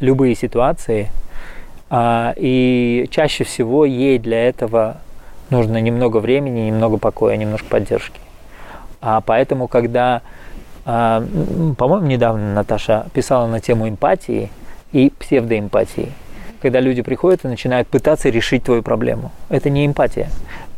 [0.00, 1.10] любые ситуации,
[1.88, 4.98] а, и чаще всего ей для этого
[5.50, 8.20] нужно немного времени, немного покоя, немножко поддержки.
[9.00, 10.22] А поэтому, когда,
[10.84, 11.24] а,
[11.78, 14.50] по-моему, недавно Наташа писала на тему эмпатии
[14.92, 16.12] и псевдоэмпатии–
[16.66, 19.30] когда люди приходят и начинают пытаться решить твою проблему.
[19.48, 20.28] Это не эмпатия.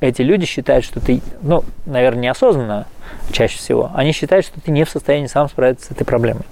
[0.01, 2.87] Эти люди считают, что ты, ну, наверное, неосознанно
[3.33, 6.45] чаще всего, они считают, что ты не в состоянии сам справиться с этой проблемой.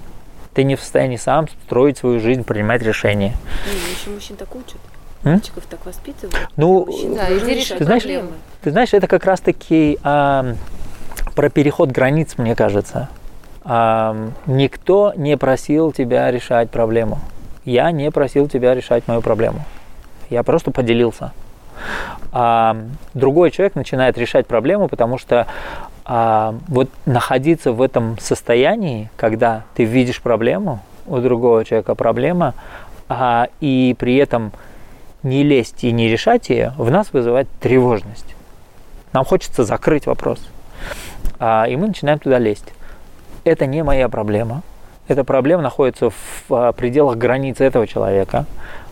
[0.55, 3.37] Ты не в состоянии сам строить свою жизнь, принимать решения.
[3.67, 4.79] Ну, еще мужчин так учат.
[5.23, 6.49] Мальчиков так воспитывают.
[6.57, 8.03] Ну, да, ты, знаешь,
[8.63, 10.55] ты знаешь, это как раз-таки а,
[11.35, 13.09] про переход границ, мне кажется.
[13.65, 17.21] А, никто не просил тебя решать проблему
[17.67, 19.63] я не просил тебя решать мою проблему.
[20.31, 21.33] Я просто поделился.
[22.33, 22.77] А
[23.15, 25.47] другой человек начинает решать проблему, потому что
[26.05, 32.55] а, вот находиться в этом состоянии, когда ты видишь проблему, у другого человека проблема,
[33.09, 34.53] а, и при этом
[35.23, 38.37] не лезть и не решать ее, в нас вызывает тревожность.
[39.13, 40.41] Нам хочется закрыть вопрос.
[41.39, 42.73] А, и мы начинаем туда лезть.
[43.45, 44.63] Это не моя проблема.
[45.09, 46.17] Эта проблема находится в
[46.51, 48.47] а, пределах границ этого человека.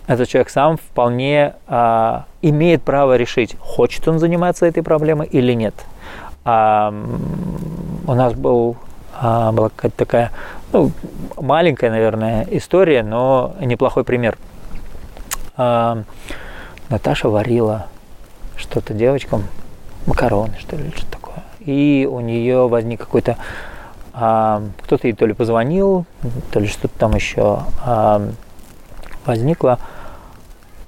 [0.06, 5.74] Этот человек сам вполне а, имеет право решить, хочет он заниматься этой проблемой или нет.
[6.44, 6.94] А,
[8.06, 8.76] у нас был,
[9.18, 10.30] а, была какая-то такая
[10.72, 10.90] ну,
[11.36, 14.36] маленькая, наверное, история, но неплохой пример.
[15.56, 16.02] А,
[16.90, 17.86] Наташа варила
[18.56, 19.44] что-то девочкам,
[20.06, 21.44] макароны, что ли, что-то такое.
[21.60, 23.38] И у нее возник какой-то
[24.12, 26.04] а, кто-то ей то ли позвонил,
[26.52, 28.30] то ли что-то там еще а,
[29.26, 29.78] возникло.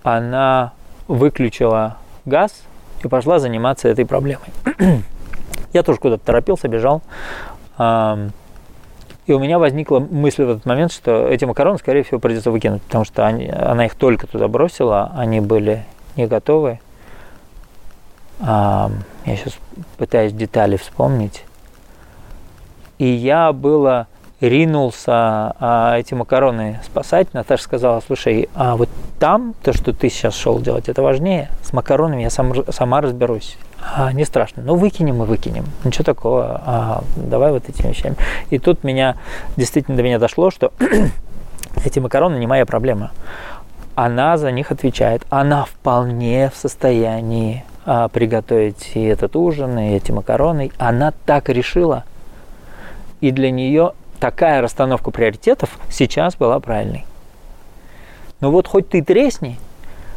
[0.03, 0.73] Она
[1.09, 2.63] выключила газ
[3.03, 4.49] и пошла заниматься этой проблемой.
[5.73, 7.03] Я тоже куда-то торопился, бежал.
[7.79, 12.83] И у меня возникла мысль в этот момент, что эти макароны, скорее всего, придется выкинуть,
[12.83, 15.85] потому что они, она их только туда бросила, они были
[16.15, 16.79] не готовы.
[18.41, 18.91] Я
[19.25, 19.59] сейчас
[19.97, 21.45] пытаюсь детали вспомнить.
[22.99, 24.07] И я было
[24.41, 27.33] ринулся а, эти макароны спасать.
[27.33, 31.51] Наташа сказала, слушай, а вот там то, что ты сейчас шел делать, это важнее.
[31.63, 33.57] С макаронами я сам, сама разберусь.
[33.81, 34.63] А, не страшно.
[34.63, 35.65] Ну, выкинем и выкинем.
[35.85, 36.61] Ничего такого.
[36.65, 38.17] А, давай вот этими вещами.
[38.51, 39.17] И тут меня,
[39.57, 40.73] действительно до меня дошло, что
[41.85, 43.13] эти макароны не моя проблема.
[43.95, 45.23] Она за них отвечает.
[45.31, 50.71] Она вполне в состоянии а, приготовить и этот ужин, и эти макароны.
[50.77, 52.05] Она так решила.
[53.23, 57.05] И для нее такая расстановка приоритетов сейчас была правильной.
[58.41, 59.59] Но вот хоть ты тресни,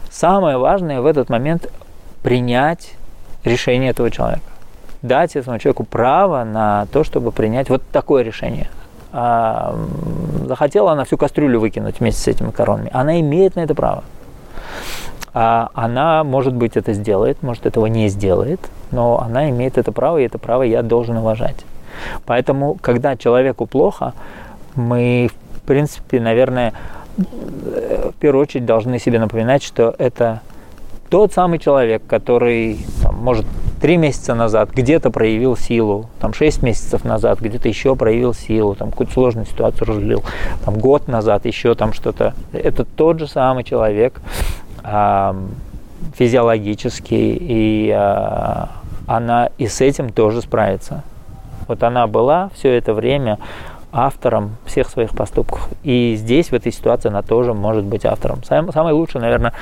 [0.10, 1.72] самое важное в этот момент
[2.24, 2.94] принять
[3.44, 4.42] решение этого человека.
[5.02, 8.70] Дать этому человеку право на то, чтобы принять вот такое решение.
[9.12, 9.76] А,
[10.46, 12.90] захотела она всю кастрюлю выкинуть вместе с этими макаронами.
[12.94, 14.04] Она имеет на это право.
[15.34, 18.60] А она, может быть, это сделает, может, этого не сделает,
[18.92, 21.58] но она имеет это право, и это право я должен уважать.
[22.26, 24.14] Поэтому, когда человеку плохо,
[24.76, 26.74] мы, в принципе, наверное,
[27.18, 30.42] в первую очередь должны себе напоминать, что это
[31.10, 33.46] тот самый человек, который, там, может,
[33.82, 38.92] три месяца назад где-то проявил силу, там, шесть месяцев назад где-то еще проявил силу, там,
[38.92, 40.24] какую-то сложную ситуацию разлил,
[40.66, 42.34] там, год назад еще там что-то.
[42.54, 44.22] Это тот же самый человек
[44.84, 45.34] э,
[46.16, 48.66] физиологический, и э,
[49.08, 51.04] она и с этим тоже справится.
[51.70, 53.38] Вот она была все это время
[53.92, 55.70] автором всех своих поступков.
[55.84, 58.44] И здесь, в этой ситуации, она тоже может быть автором.
[58.44, 59.54] Сам, самое лучшее, наверное,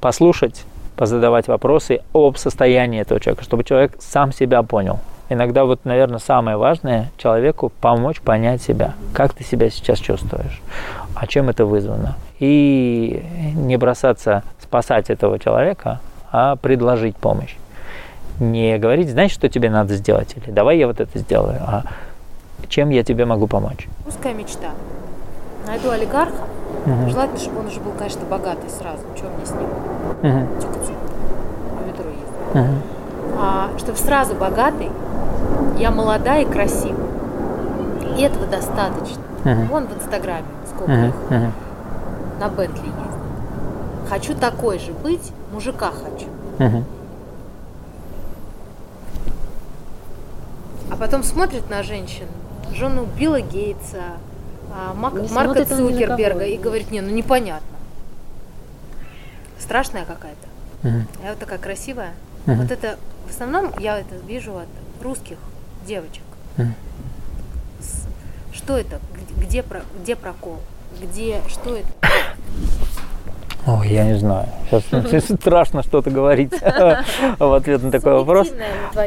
[0.00, 0.64] послушать,
[0.96, 4.98] позадавать вопросы об состоянии этого человека, чтобы человек сам себя понял.
[5.28, 8.94] Иногда вот, наверное, самое важное человеку помочь понять себя.
[9.14, 10.60] Как ты себя сейчас чувствуешь?
[11.14, 12.16] А чем это вызвано?
[12.40, 13.24] И
[13.54, 16.00] не бросаться спасать этого человека,
[16.32, 17.54] а предложить помощь
[18.40, 21.84] не говорить, знаешь, что тебе надо сделать, или давай я вот это сделаю, а
[22.68, 23.86] чем я тебе могу помочь.
[24.06, 24.70] Узкая мечта.
[25.66, 26.44] Найду олигарха,
[26.86, 27.10] угу.
[27.10, 29.68] желательно, чтобы он уже был, конечно, богатый сразу, что мне с ним
[30.22, 30.60] угу.
[30.60, 30.92] тюкаться,
[31.70, 32.54] по метро ездить.
[32.54, 33.38] Угу.
[33.38, 34.90] А, чтобы сразу богатый,
[35.78, 37.06] я молодая и красивая.
[38.16, 39.22] И этого достаточно.
[39.44, 39.62] Угу.
[39.70, 41.06] Вон в Инстаграме сколько угу.
[41.06, 41.52] их угу.
[42.40, 43.02] на Бентли ездит.
[44.08, 46.26] Хочу такой же быть, мужика хочу.
[46.58, 46.84] Угу.
[50.92, 52.26] А потом смотрит на женщин,
[52.74, 54.18] жену Билла Гейтса,
[54.70, 57.66] а, Мак, Марка Цукерберга и говорит, не, ну непонятно.
[59.58, 60.86] Страшная какая-то.
[60.86, 60.98] Угу.
[61.24, 62.12] А вот такая красивая.
[62.46, 62.56] Угу.
[62.56, 64.68] Вот это, в основном я это вижу от
[65.02, 65.38] русских
[65.86, 66.24] девочек.
[66.58, 66.68] Угу.
[68.52, 69.00] Что это?
[69.38, 70.60] Где, про, где прокол?
[71.00, 71.88] Где, что это?
[73.64, 74.48] Ой, я не знаю.
[74.70, 76.52] Сейчас страшно что-то говорить
[77.38, 78.52] в ответ на такой вопрос.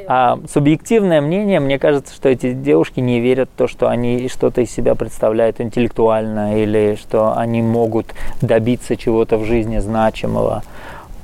[0.07, 4.61] А субъективное мнение, мне кажется, что эти девушки не верят в то, что они что-то
[4.61, 10.63] из себя представляют интеллектуально или что они могут добиться чего-то в жизни значимого.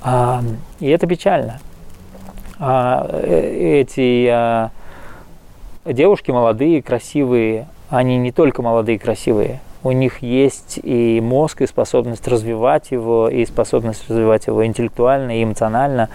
[0.03, 0.41] А,
[0.81, 1.59] и это печально.
[2.59, 4.71] А, э, эти а,
[5.85, 11.67] девушки молодые, красивые, они не только молодые и красивые, у них есть и мозг, и
[11.67, 16.09] способность развивать его, и способность развивать его интеллектуально и эмоционально.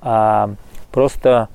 [0.00, 0.50] А,
[0.90, 1.48] просто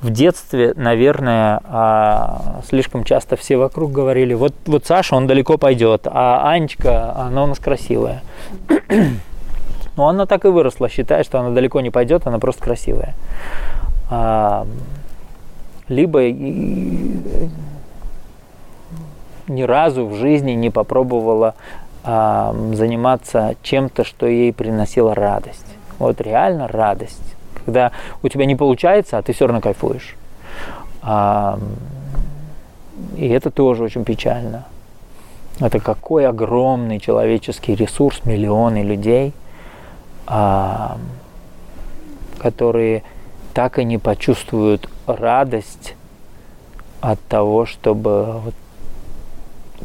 [0.00, 6.06] в детстве, наверное, а, слишком часто все вокруг говорили, вот, вот Саша, он далеко пойдет,
[6.06, 8.22] а Анечка, она у нас красивая.
[9.96, 13.14] Но она так и выросла, считая, что она далеко не пойдет, она просто красивая.
[14.10, 14.66] А,
[15.88, 16.28] либо
[19.48, 21.54] ни разу в жизни не попробовала
[22.04, 25.66] а, заниматься чем-то, что ей приносило радость.
[25.98, 27.34] Вот реально радость.
[27.64, 27.90] когда
[28.22, 30.16] у тебя не получается, а ты все равно кайфуешь.
[31.02, 31.58] А,
[33.16, 34.64] и это тоже очень печально.
[35.58, 39.32] Это какой огромный человеческий ресурс, миллионы людей,
[40.26, 40.98] а,
[42.38, 43.02] которые
[43.54, 45.94] так и не почувствуют радость
[47.00, 48.54] от того, чтобы вот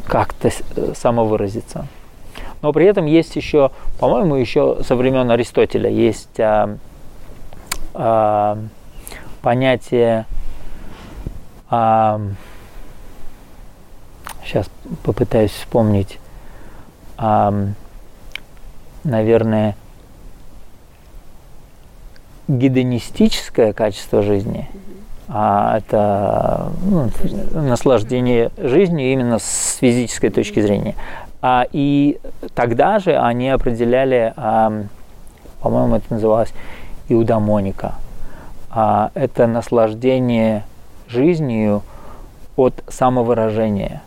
[0.08, 0.52] как-то
[0.96, 1.88] самовыразиться.
[2.62, 6.78] Но при этом есть еще, по-моему, еще со времен Аристотеля есть а,
[7.94, 8.58] а,
[9.42, 10.26] понятие,
[11.70, 12.22] а,
[14.46, 14.70] сейчас
[15.04, 16.20] попытаюсь вспомнить,
[17.18, 17.54] а,
[19.04, 19.76] наверное,
[22.48, 24.70] гедонистическое качество жизни,
[25.34, 27.10] а это ну,
[27.54, 30.96] наслаждение жизнью именно с физической точки зрения.
[31.42, 32.20] А, и
[32.54, 34.84] тогда же они определяли, а,
[35.62, 36.54] по-моему, это называлось
[37.08, 37.96] иудомоника.
[38.70, 40.66] А, это наслаждение
[41.08, 41.82] жизнью
[42.58, 44.02] от самовыражения,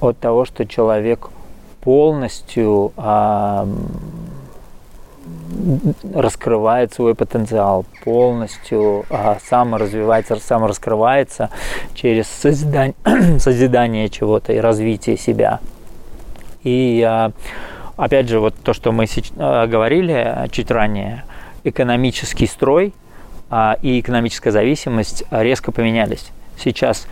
[0.00, 1.30] от того, что человек
[1.80, 3.66] полностью а,
[6.14, 11.50] раскрывает свой потенциал, полностью а, саморазвивается, самораскрывается
[11.94, 12.94] через созидание,
[13.38, 15.60] созидание чего-то и развитие себя.
[16.62, 17.32] И а,
[17.96, 19.06] опять же, вот то, что мы
[19.36, 21.24] а, говорили чуть ранее,
[21.64, 22.92] экономический строй
[23.48, 26.30] а, и экономическая зависимость резко поменялись.
[26.58, 27.06] Сейчас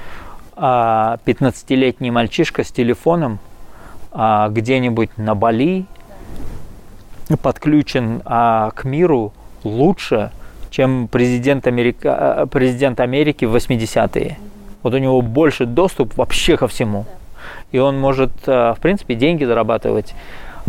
[0.56, 3.38] 15-летний мальчишка с телефоном
[4.12, 5.86] где-нибудь на Бали
[7.36, 9.32] подключен к миру
[9.64, 10.30] лучше,
[10.70, 14.38] чем президент, Америка, президент Америки в 80-е.
[14.82, 17.06] Вот у него больше доступ вообще ко всему
[17.72, 20.14] и он может, э, в принципе, деньги зарабатывать,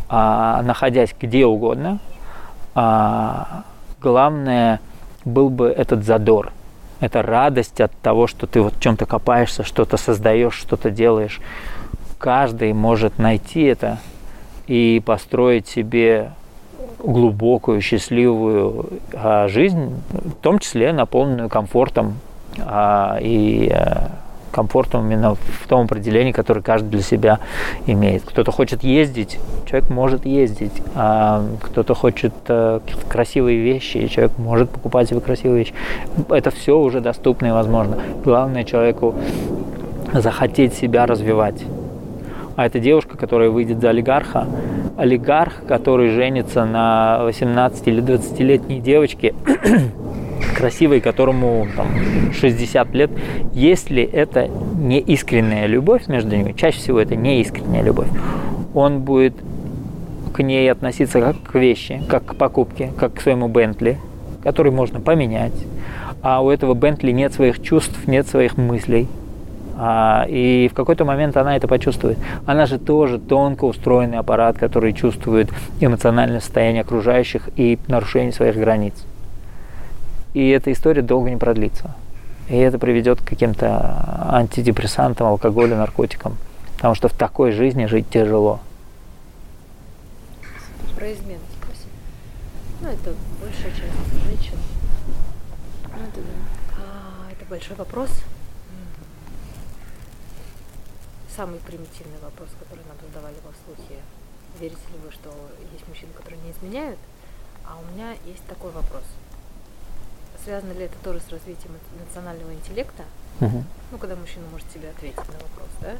[0.07, 1.99] а, находясь где угодно.
[2.75, 3.63] А,
[4.01, 4.79] главное
[5.25, 6.51] был бы этот задор,
[6.99, 11.39] эта радость от того, что ты вот в чем-то копаешься, что-то создаешь, что-то делаешь.
[12.17, 13.99] Каждый может найти это
[14.67, 16.31] и построить себе
[16.99, 22.15] глубокую, счастливую а, жизнь, в том числе наполненную комфортом
[23.21, 24.07] и э,
[24.51, 27.39] комфортом именно в том определении, которое каждый для себя
[27.85, 28.23] имеет.
[28.23, 35.09] Кто-то хочет ездить, человек может ездить, а кто-то хочет э, красивые вещи, человек может покупать
[35.09, 35.73] себе красивые вещи.
[36.29, 37.97] Это все уже доступно и возможно.
[38.23, 39.15] Главное человеку
[40.13, 41.63] захотеть себя развивать.
[42.59, 44.45] А это девушка, которая выйдет за олигарха,
[44.97, 49.33] олигарх, который женится на 18 или 20-летней девочке,
[50.57, 51.87] красивой, которому там,
[52.33, 53.11] 60 лет,
[53.53, 58.09] если это не искренняя любовь между ними, чаще всего это не искренняя любовь,
[58.73, 59.35] он будет
[60.33, 63.97] к ней относиться как к вещи, как к покупке, как к своему Бентли,
[64.43, 65.53] который можно поменять.
[66.21, 69.07] А у этого Бентли нет своих чувств, нет своих мыслей.
[69.81, 72.17] А, и в какой-то момент она это почувствует.
[72.45, 75.49] Она же тоже тонко устроенный аппарат, который чувствует
[75.79, 78.93] эмоциональное состояние окружающих и нарушение своих границ
[80.33, 81.95] и эта история долго не продлится.
[82.49, 86.37] И это приведет к каким-то антидепрессантам, алкоголю, наркотикам.
[86.75, 88.59] Потому что в такой жизни жить тяжело.
[90.95, 91.89] Про измену спросим.
[92.81, 94.57] Ну, это большая часть женщин.
[95.83, 96.77] Ну, это, да.
[96.77, 98.09] а, это большой вопрос.
[101.35, 104.01] Самый примитивный вопрос, который нам задавали во слухе.
[104.59, 105.29] Верите ли вы, что
[105.71, 106.99] есть мужчины, которые не изменяют?
[107.65, 109.03] А у меня есть такой вопрос–
[110.43, 113.03] связано ли это тоже с развитием национального интеллекта?
[113.41, 113.63] Угу.
[113.91, 115.93] Ну, когда мужчина может себе ответить на вопрос, да?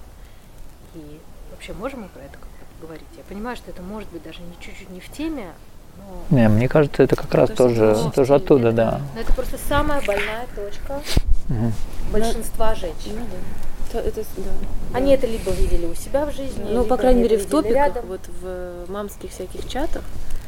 [0.96, 1.20] И
[1.52, 3.08] вообще можем мы про это как-то поговорить?
[3.18, 5.54] Я понимаю, что это может быть даже не чуть-чуть не в теме,
[5.98, 6.36] но...
[6.36, 9.02] Не, мне кажется, это как раз тоже, тоже оттуда, да.
[9.14, 11.02] Но это просто самая больная точка
[11.50, 11.72] угу.
[12.12, 13.16] большинства женщин.
[13.20, 13.69] Ну, да.
[13.98, 14.52] Это, да,
[14.94, 15.14] Они да.
[15.14, 18.06] это либо видели у себя в жизни, ну, по крайней мере, в топиках, рядом.
[18.06, 20.04] вот в мамских всяких чатах,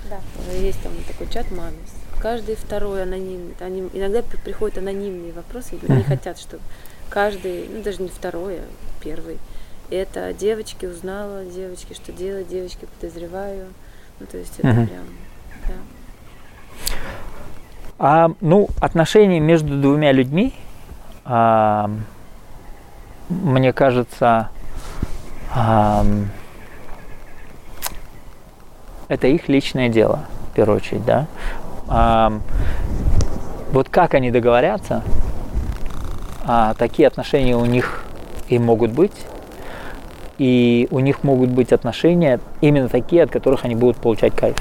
[0.09, 0.19] да.
[0.53, 6.39] есть там такой чат мамис, каждый второй аноним, они, иногда приходят анонимные вопросы, они хотят,
[6.39, 6.61] чтобы
[7.09, 8.63] каждый, ну даже не второй, а
[9.01, 9.37] первый,
[9.89, 13.67] это девочки узнала, девочки, что делать, девочки подозреваю,
[14.19, 14.87] ну то есть это uh-huh.
[14.87, 15.05] прям,
[15.67, 15.73] да.
[18.03, 20.53] А, ну, отношения между двумя людьми,
[21.23, 21.91] а,
[23.31, 24.49] мне кажется,
[25.53, 26.05] а,
[29.07, 31.27] это их личное дело, в первую очередь, да
[31.87, 32.33] а,
[33.71, 35.01] вот как они договорятся,
[36.45, 38.03] а, такие отношения у них
[38.47, 39.25] и могут быть,
[40.37, 44.57] и у них могут быть отношения именно такие, от которых они будут получать кайф,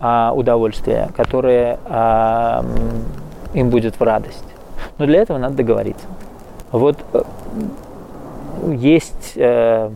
[0.00, 2.64] а, удовольствие, которые а,
[3.54, 4.44] им будет в радость.
[4.98, 6.06] Но для этого надо договориться.
[6.72, 7.22] Вот э,
[8.74, 9.32] есть...
[9.36, 9.90] Э,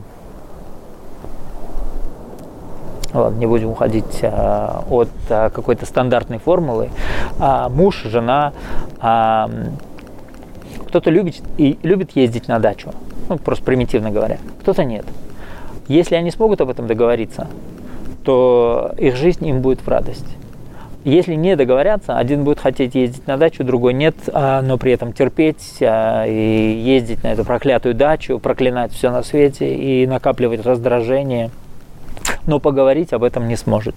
[3.12, 6.90] ладно, не будем уходить э, от э, какой-то стандартной формулы.
[7.38, 8.52] А муж, жена,
[9.00, 9.46] э,
[10.88, 12.92] кто-то любит, и любит ездить на дачу,
[13.28, 15.04] ну, просто примитивно говоря, кто-то нет.
[15.88, 17.48] Если они смогут об этом договориться,
[18.24, 20.26] то их жизнь им будет в радость.
[21.05, 25.14] Если не договорятся, один будет хотеть ездить на дачу, другой нет, а, но при этом
[25.14, 31.51] терпеть а, и ездить на эту проклятую дачу, проклинать все на свете и накапливать раздражение,
[32.46, 33.94] но поговорить об этом не сможет.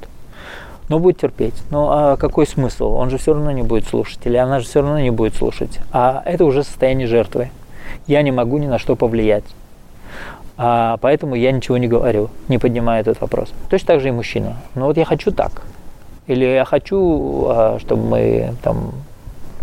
[0.88, 1.56] Но будет терпеть.
[1.72, 2.94] Ну а какой смысл?
[2.94, 5.80] Он же все равно не будет слушать, или она же все равно не будет слушать.
[5.92, 7.52] А это уже состояние жертвы.
[8.08, 9.46] Я не могу ни на что повлиять.
[10.56, 13.52] А поэтому я ничего не говорю, не поднимаю этот вопрос.
[13.70, 14.56] Точно так же и мужчина.
[14.76, 15.64] Ну вот я хочу так.
[16.28, 18.92] Или я хочу, а, чтобы мы там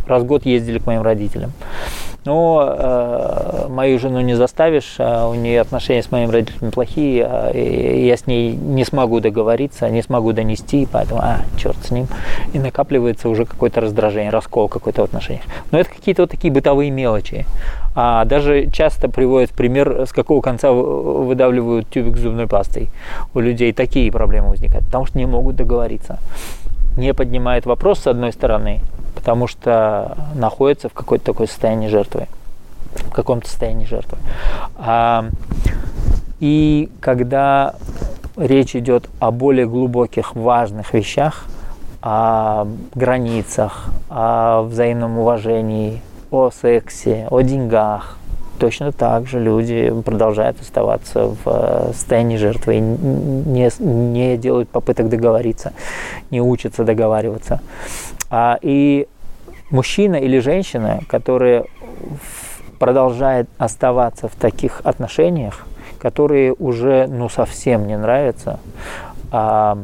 [0.06, 1.52] раз в год ездили к моим родителям.
[2.24, 7.50] Но э, мою жену не заставишь, а у нее отношения с моими родителями плохие, а,
[7.50, 12.08] и я с ней не смогу договориться, не смогу донести, поэтому, а, черт с ним,
[12.52, 15.44] и накапливается уже какое-то раздражение, раскол какой-то в отношениях.
[15.70, 17.46] Но это какие-то вот такие бытовые мелочи.
[17.94, 22.88] А даже часто приводят пример, с какого конца выдавливают тюбик зубной пастой.
[23.34, 26.18] У людей такие проблемы возникают, потому что не могут договориться.
[26.96, 28.80] Не поднимает вопрос с одной стороны,
[29.14, 32.26] потому что находится в какой-то такой состоянии жертвы,
[32.94, 34.18] в каком-то состоянии жертвы.
[34.76, 35.26] А,
[36.40, 37.74] и когда
[38.36, 41.46] речь идет о более глубоких, важных вещах,
[42.02, 46.00] о границах, о взаимном уважении,
[46.30, 48.16] о сексе, о деньгах,
[48.58, 55.72] точно так же люди продолжают оставаться в э, состоянии жертвы не, не делают попыток договориться,
[56.30, 57.60] не учатся договариваться.
[58.30, 59.08] А, и
[59.70, 61.66] мужчина или женщина, которые
[62.78, 65.66] продолжает оставаться в таких отношениях,
[65.98, 68.60] которые уже ну совсем не нравятся,
[69.32, 69.78] а,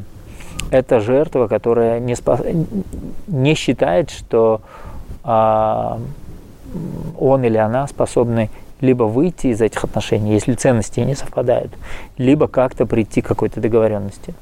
[0.71, 2.41] это жертва, которая не, спас...
[3.27, 4.63] не считает, что
[5.23, 5.99] а,
[7.19, 11.73] он или она способны либо выйти из этих отношений, если ценности не совпадают,
[12.19, 14.35] либо как-то прийти к какой-то договоренности.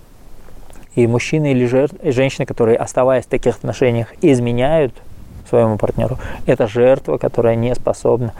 [0.95, 1.67] И мужчины или
[2.11, 4.95] женщины, которые, оставаясь в таких отношениях, изменяют
[5.49, 8.33] своему партнеру, это жертва, которая не способна,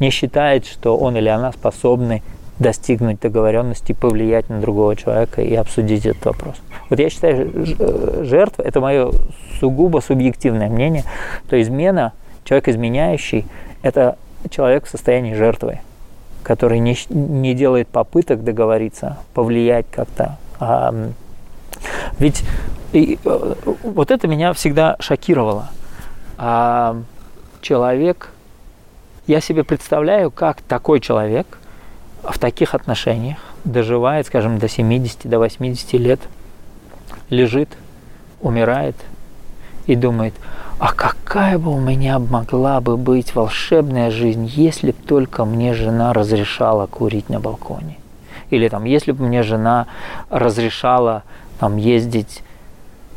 [0.00, 2.22] не считает, что он или она способны
[2.58, 6.56] достигнуть договоренности, повлиять на другого человека и обсудить этот вопрос.
[6.90, 9.12] Вот я считаю, жертва– это мое
[9.60, 11.04] сугубо субъективное мнение,
[11.48, 12.12] то измена,
[12.44, 13.46] человек изменяющий–
[13.82, 14.16] это
[14.50, 15.80] человек в состоянии жертвы,
[16.42, 20.92] который не, не делает попыток договориться, повлиять как-то, а
[22.18, 22.44] ведь
[22.92, 25.70] и, э, вот это меня всегда шокировало.
[26.38, 26.96] А
[27.60, 28.30] человек,
[29.26, 31.58] я себе представляю, как такой человек
[32.22, 36.20] в таких отношениях доживает, скажем, до 70, до 80 лет,
[37.28, 37.68] лежит,
[38.40, 38.96] умирает
[39.86, 40.34] и думает,
[40.78, 46.12] а какая бы у меня могла бы быть волшебная жизнь, если бы только мне жена
[46.12, 47.98] разрешала курить на балконе.
[48.50, 49.86] Или там, если бы мне жена
[50.30, 51.24] разрешала
[51.58, 52.42] там, ездить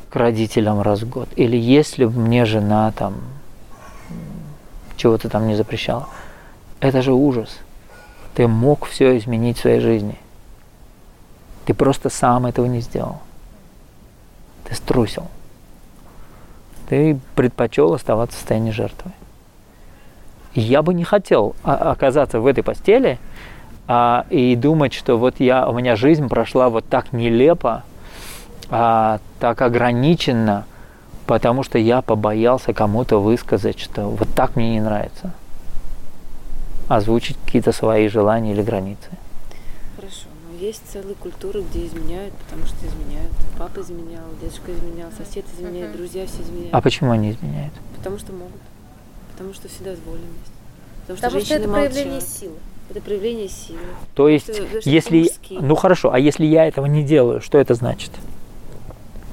[0.10, 1.30] к родителям раз в год.
[1.36, 3.16] Или если бы мне жена там
[5.02, 6.08] чего-то там не запрещала.
[6.80, 7.58] Это же ужас.
[8.36, 10.18] Ты мог все изменить в своей жизни.
[11.66, 13.20] Ты просто сам этого не сделал.
[14.66, 15.28] Ты струсил.
[16.88, 19.12] Ты предпочел оставаться в состоянии жертвы.
[20.54, 23.18] я бы не хотел оказаться в этой постели
[23.88, 27.84] а, и думать, что вот я, у меня жизнь прошла вот так нелепо,
[28.72, 30.66] а, так ограниченно,
[31.28, 35.34] потому что я побоялся кому-то высказать, что вот так мне не нравится.
[36.88, 39.10] Озвучить какие-то свои желания или границы.
[39.98, 43.32] Хорошо, но есть целые культуры, где изменяют, потому что изменяют.
[43.58, 46.74] Папа изменял, дедушка изменял, сосед изменяет, друзья все изменяют.
[46.74, 47.74] А почему они изменяют?
[47.98, 48.62] Потому что могут.
[49.34, 50.54] Потому что вседозволенность.
[51.02, 51.92] Потому что, потому что это молчат.
[51.92, 52.56] проявление силы.
[52.90, 53.80] Это проявление силы.
[54.16, 55.24] То есть, это, если...
[55.24, 55.60] Мужские.
[55.60, 58.12] Ну хорошо, а если я этого не делаю, что это значит?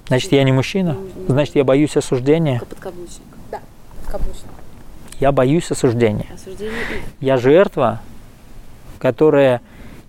[0.09, 0.97] Значит, я не мужчина?
[1.29, 2.61] Значит, я боюсь осуждения?
[2.61, 3.27] Подкаблучник.
[3.51, 3.61] Да,
[4.01, 4.47] подкаблучник.
[5.21, 6.27] Я боюсь осуждения.
[6.35, 6.79] Осуждение
[7.21, 8.01] Я жертва,
[8.99, 9.61] которая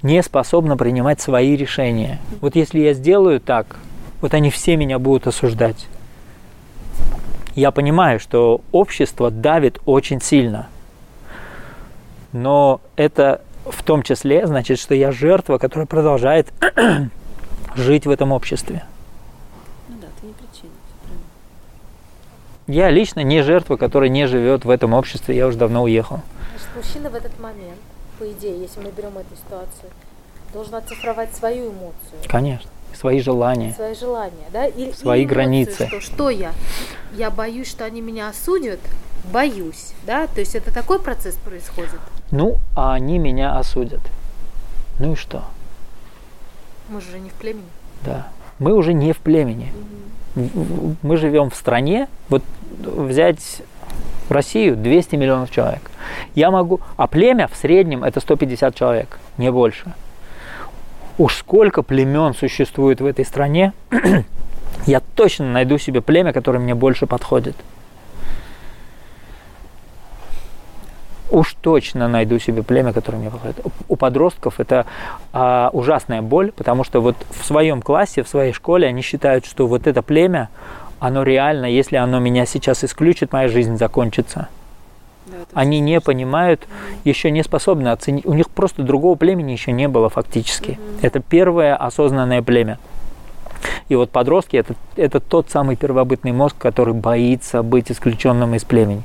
[0.02, 2.20] не способна принимать свои решения.
[2.40, 3.76] Вот если я сделаю так,
[4.22, 5.88] вот они все меня будут осуждать.
[7.56, 10.70] Я понимаю, что общество давит очень сильно.
[12.32, 16.48] Но это в том числе значит, что я жертва, которая продолжает
[17.76, 18.84] жить в этом обществе.
[22.70, 26.22] Я лично не жертва, которая не живет в этом обществе, я уже давно уехал.
[26.52, 27.80] Значит, мужчина в этот момент,
[28.20, 29.90] по идее, если мы берем эту ситуацию,
[30.54, 32.20] должен оцифровать свою эмоцию.
[32.28, 32.70] Конечно.
[32.94, 33.74] Свои желания.
[33.74, 34.68] Свои желания, да?
[34.68, 35.88] И, Свои и эмоцию, границы.
[35.88, 36.52] Что, что я?
[37.14, 38.80] Я боюсь, что они меня осудят,
[39.34, 40.28] боюсь, да?
[40.28, 42.00] То есть это такой процесс происходит.
[42.30, 44.02] Ну, а они меня осудят.
[45.00, 45.44] Ну и что?
[46.88, 47.66] Мы же не в племени.
[48.06, 48.28] Да.
[48.60, 49.74] Мы уже не в племени.
[51.02, 52.44] Мы живем в стране, вот
[52.78, 53.62] взять
[54.30, 55.92] Россию 200 миллионов человек.
[56.36, 59.94] Я могу, а племя в среднем это 150 человек, не больше.
[61.18, 63.74] Уж сколько племен существует в этой стране,
[64.86, 67.56] я точно найду себе племя, которое мне больше подходит.
[71.32, 73.60] Уж точно найду себе племя, которое мне подходит.
[73.88, 74.88] У подростков это
[75.32, 79.68] а, ужасная боль, потому что вот в своем классе, в своей школе они считают, что
[79.68, 80.50] вот это племя,
[81.00, 84.50] оно реально, если оно меня сейчас исключит, моя жизнь закончится.
[85.26, 86.68] Да, Они не понимают,
[87.04, 88.26] еще не способны оценить.
[88.26, 90.80] У них просто другого племени еще не было фактически.
[91.02, 92.80] Это первое осознанное племя.
[93.90, 99.04] И вот подростки это, это тот самый первобытный мозг, который боится быть исключенным из племени.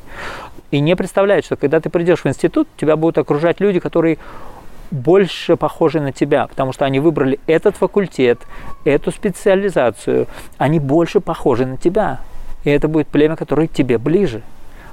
[0.70, 4.18] И не представляет, что когда ты придешь в институт, тебя будут окружать люди, которые
[4.94, 8.40] больше похожи на тебя, потому что они выбрали этот факультет,
[8.84, 10.26] эту специализацию,
[10.56, 12.20] они больше похожи на тебя.
[12.64, 14.42] И это будет племя, которое тебе ближе.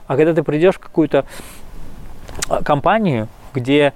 [0.07, 1.25] А когда ты придешь в какую-то
[2.49, 3.93] а, компанию, где,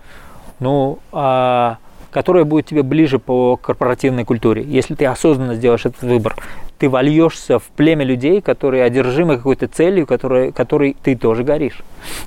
[0.59, 1.77] ну, а,
[2.15, 6.37] которая будет тебе ближе по корпоративной культуре, если ты осознанно сделаешь этот выбор,
[6.77, 11.81] ты вольешься в племя людей, которые одержимы какой-то целью, которой, которой ты тоже горишь.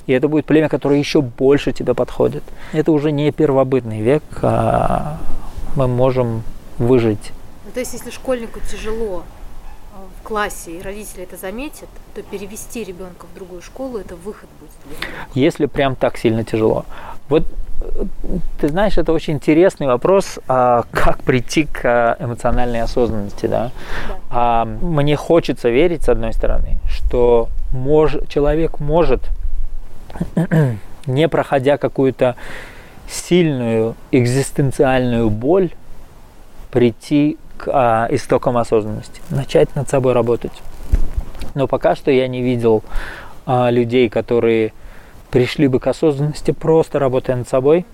[0.05, 2.43] И это будет племя, которое еще больше тебе подходит.
[2.71, 5.17] Это уже не первобытный век, а
[5.75, 6.43] мы можем
[6.77, 7.31] выжить.
[7.65, 9.23] Ну, то есть, если школьнику тяжело
[10.19, 14.69] в классе, и родители это заметят, то перевести ребенка в другую школу это выход будет
[15.33, 16.85] если прям так сильно тяжело.
[17.29, 17.45] Вот
[17.81, 18.05] э,
[18.59, 23.71] ты знаешь, это очень интересный вопрос, а, как прийти к а, эмоциональной осознанности, да?
[24.07, 24.17] Да.
[24.29, 29.21] А, мне хочется верить, с одной стороны, что мож, человек может,
[31.05, 32.35] не проходя какую-то
[33.07, 35.71] сильную экзистенциальную боль,
[36.71, 40.53] прийти к а, истокам осознанности, начать над собой работать.
[41.55, 42.83] Но пока что я не видел
[43.45, 44.71] а, людей, которые
[45.29, 47.85] пришли бы к осознанности, просто работая над собой.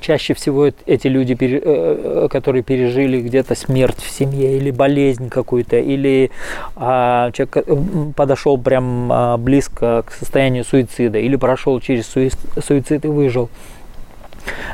[0.00, 5.30] Чаще всего эт- эти люди, э, э, которые пережили где-то смерть в семье или болезнь
[5.30, 6.30] какую-то, или
[6.76, 13.48] а, человек подошел прям а, близко к состоянию суицида, или прошел через суицид и выжил.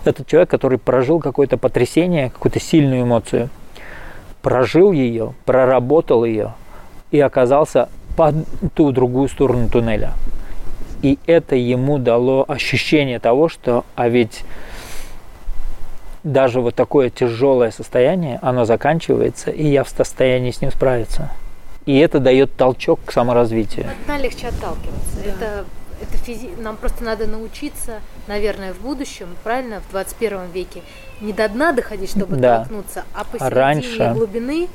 [0.04, 3.50] Это человек, который прожил какое-то потрясение, какую-то сильную эмоцию,
[4.42, 6.54] прожил ее, проработал ее
[7.10, 8.32] и оказался по
[8.74, 10.12] ту другую сторону туннеля.
[11.02, 14.44] И это ему дало ощущение того, что а ведь
[16.22, 21.30] даже вот такое тяжелое состояние, оно заканчивается, и я в состоянии с ним справиться.
[21.86, 23.86] И это дает толчок к саморазвитию.
[24.06, 25.16] От легче отталкиваться.
[25.24, 25.30] Да.
[25.30, 25.64] Это,
[26.10, 26.50] это физи...
[26.58, 30.82] Нам просто надо научиться, наверное, в будущем, правильно, в 21 веке,
[31.20, 32.58] не до дна доходить, чтобы Да.
[32.58, 34.12] толкнуться, а посередине раньше.
[34.14, 34.68] глубины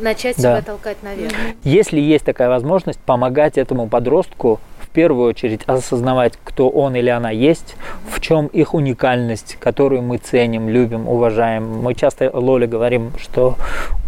[0.00, 0.56] начать Да.
[0.56, 1.32] себя толкать наверх.
[1.62, 7.30] Если есть такая возможность, помогать этому подростку в первую очередь осознавать, кто он или она
[7.30, 7.76] есть,
[8.10, 11.80] в чем их уникальность, которую мы ценим, любим, уважаем.
[11.82, 13.56] Мы часто Лоле говорим, что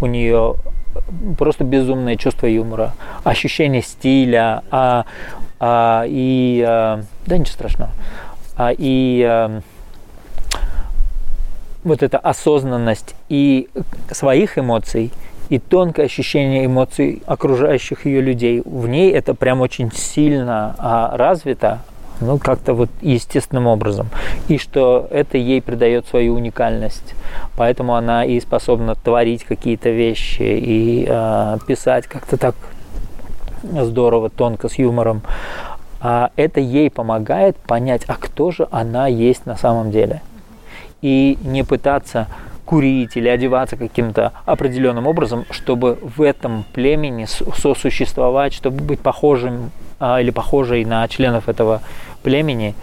[0.01, 0.55] у нее
[1.39, 2.95] просто безумное чувство юмора,
[3.25, 5.05] ощущение стиля, а,
[5.61, 7.91] а, и а, да ничего страшного,
[8.57, 9.61] а, и а,
[11.85, 13.69] вот эта осознанность и
[14.11, 15.13] своих эмоций,
[15.49, 18.63] и тонкое ощущение эмоций окружающих ее людей.
[18.65, 21.81] В ней это прям очень сильно а, развито,
[22.21, 24.09] ну, как-то вот естественным образом.
[24.49, 27.15] И что это ей придает свою уникальность.
[27.57, 32.57] Поэтому она и способна творить какие-то вещи и а, писать как-то так
[33.85, 35.23] здорово, тонко, с юмором.
[36.01, 40.23] А это ей помогает понять, а кто же она есть на самом деле.
[41.03, 42.29] И не пытаться
[42.65, 49.71] курить или одеваться каким-то определенным образом, чтобы в этом племени сосуществовать, чтобы быть похожим
[50.01, 51.81] а, или похожей на членов этого
[52.23, 52.75] племени,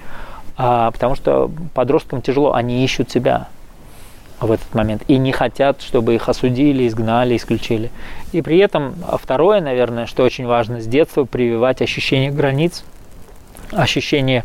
[0.55, 3.47] А, потому что подросткам тяжело, они ищут себя
[4.45, 7.91] в этот момент и не хотят, чтобы их осудили, изгнали, исключили.
[8.32, 12.84] И при этом а, второе, наверное, что очень важно, с детства прививать ощущение границ,
[13.72, 14.44] ощущение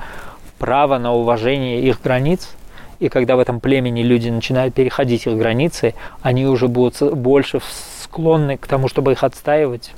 [0.59, 2.51] права на уважение их границ.
[2.99, 7.61] И когда в этом племени люди начинают переходить их границы, они уже будут больше
[8.03, 9.93] склонны к тому, чтобы их отстаивать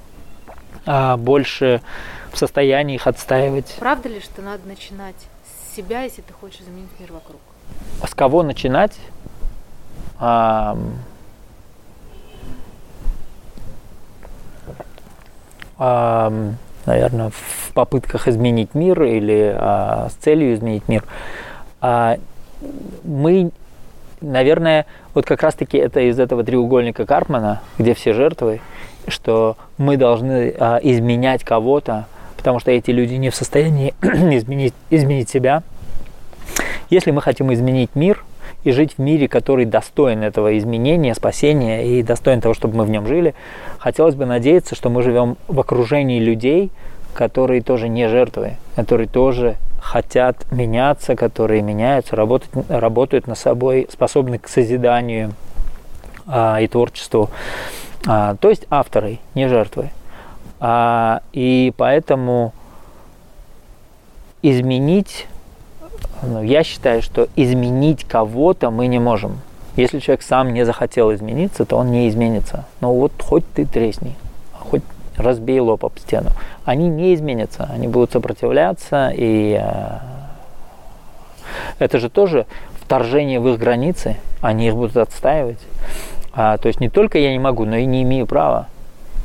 [0.87, 1.81] а, больше
[2.33, 3.77] в состоянии их отстаивать.
[3.79, 7.41] Правда ли, что надо начинать с себя, если ты хочешь изменить мир вокруг?
[8.01, 8.97] А с кого начинать?
[10.21, 10.77] А,
[15.79, 16.31] а,
[16.85, 21.05] наверное, в попытках изменить мир или а, с целью изменить мир.
[21.81, 22.19] А,
[23.03, 23.51] мы,
[24.21, 24.85] наверное,
[25.15, 28.61] вот как раз-таки это из этого треугольника Карпмана, где все жертвы,
[29.09, 32.07] что мы должны а, изменять кого-то,
[32.37, 35.63] потому что эти люди не в состоянии изменить, изменить себя.
[36.91, 38.23] Если мы хотим изменить мир
[38.65, 42.91] и жить в мире, который достоин этого изменения, спасения и достоин того, чтобы мы в
[42.91, 43.35] нем жили,
[43.79, 46.71] хотелось бы надеяться, что мы живем в окружении людей,
[47.15, 54.39] которые тоже не жертвы, которые тоже хотят меняться, которые меняются, работать, работают над собой, способны
[54.39, 55.33] к созиданию
[56.27, 57.31] а, и творчеству.
[58.07, 59.91] А, то есть авторы, не жертвы.
[60.61, 62.53] А, и поэтому
[64.43, 65.27] изменить,
[66.23, 69.41] ну, я считаю, что изменить кого-то мы не можем.
[69.77, 72.65] Если человек сам не захотел измениться, то он не изменится.
[72.81, 74.15] Но вот хоть ты тресни,
[74.53, 74.83] хоть
[75.17, 76.31] разбей лоб об стену.
[76.65, 79.99] Они не изменятся, они будут сопротивляться, и э,
[81.79, 82.47] это же тоже
[82.81, 85.61] вторжение в их границы, они их будут отстаивать.
[86.33, 88.67] А, то есть не только я не могу, но и не имею права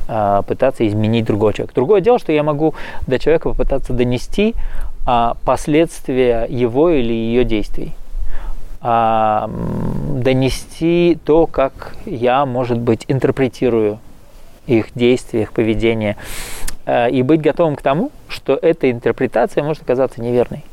[0.08, 1.76] а, пытаться изменить другого человека.
[1.76, 2.74] Другое дело, что я могу
[3.08, 4.54] до человека попытаться донести
[5.06, 7.94] а, последствия его или ее действий.
[8.82, 9.50] А,
[10.10, 14.00] донести то, как я, может быть, интерпретирую
[14.68, 16.18] их действия, их поведение,
[16.86, 20.64] э, и быть готовым к тому, что эта интерпретация может оказаться неверной.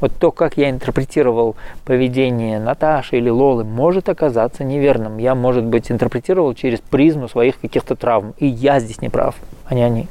[0.00, 5.18] Вот то, как я интерпретировал поведение Наташи или Лолы, может оказаться неверным.
[5.18, 8.34] Я, может быть, интерпретировал через призму своих каких-то травм.
[8.38, 9.34] И я здесь не прав,
[9.66, 10.06] а не они.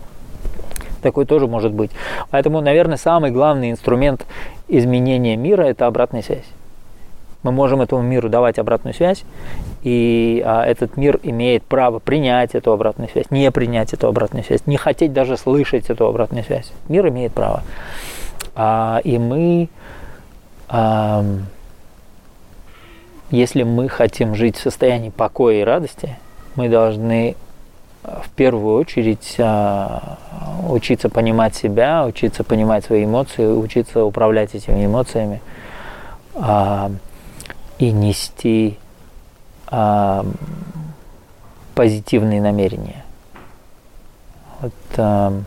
[1.02, 1.92] Такое тоже может быть.
[2.32, 4.26] Поэтому, наверное, самый главный инструмент
[4.68, 6.46] изменения мира– это обратная связь
[7.48, 9.24] мы можем этому миру давать обратную связь,
[9.84, 14.62] и а, этот мир имеет право принять эту обратную связь, не принять эту обратную связь,
[14.66, 16.72] не хотеть даже слышать эту обратную связь.
[16.90, 17.64] Мир имеет право.
[18.60, 19.70] А, и мы,
[20.68, 21.24] а,
[23.30, 26.18] если мы хотим жить в состоянии покоя и радости,
[26.56, 27.36] мы должны
[28.04, 30.18] а, в первую очередь а,
[30.68, 35.40] учиться понимать себя, учиться понимать свои эмоции, учиться управлять этими эмоциями.
[36.34, 36.92] А,
[37.78, 38.80] и нести
[39.68, 40.26] а,
[41.76, 43.04] позитивные намерения.
[44.62, 45.44] Вот,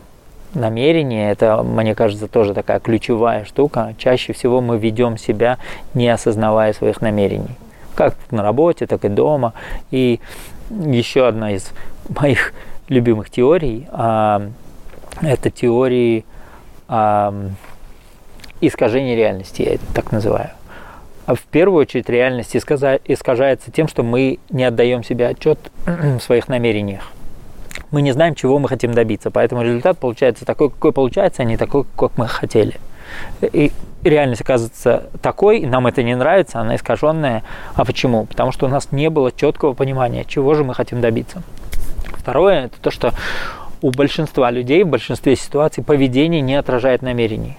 [0.53, 3.95] намерение это, мне кажется, тоже такая ключевая штука.
[3.97, 5.57] Чаще всего мы ведем себя,
[5.93, 7.55] не осознавая своих намерений.
[7.95, 9.53] Как на работе, так и дома.
[9.91, 10.19] И
[10.69, 11.71] еще одна из
[12.09, 12.53] моих
[12.87, 14.47] любимых теорий а,
[15.21, 16.25] это теории
[16.87, 17.33] а,
[18.59, 20.51] искажения реальности, я это так называю.
[21.25, 26.47] А в первую очередь реальность искажается тем, что мы не отдаем себе отчет в своих
[26.47, 27.11] намерениях.
[27.91, 31.57] Мы не знаем, чего мы хотим добиться, поэтому результат получается такой, какой получается, а не
[31.57, 32.79] такой, как мы хотели.
[33.41, 33.71] И
[34.03, 37.43] реальность оказывается такой, и нам это не нравится, она искаженная.
[37.75, 38.25] А почему?
[38.25, 41.43] Потому что у нас не было четкого понимания, чего же мы хотим добиться.
[42.17, 43.13] Второе, это то, что
[43.81, 47.57] у большинства людей, в большинстве ситуаций поведение не отражает намерений.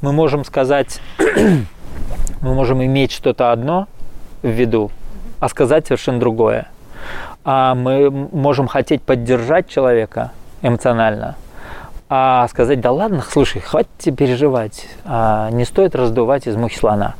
[0.00, 1.00] Мы можем сказать
[2.40, 3.88] мы можем иметь что-то одно
[4.42, 4.90] в виду,
[5.40, 6.68] а сказать совершенно другое.
[7.44, 11.36] А мы можем хотеть поддержать человека эмоционально,
[12.08, 17.14] а сказать, да ладно, слушай, хватит переживать, а не стоит раздувать из мухи слона.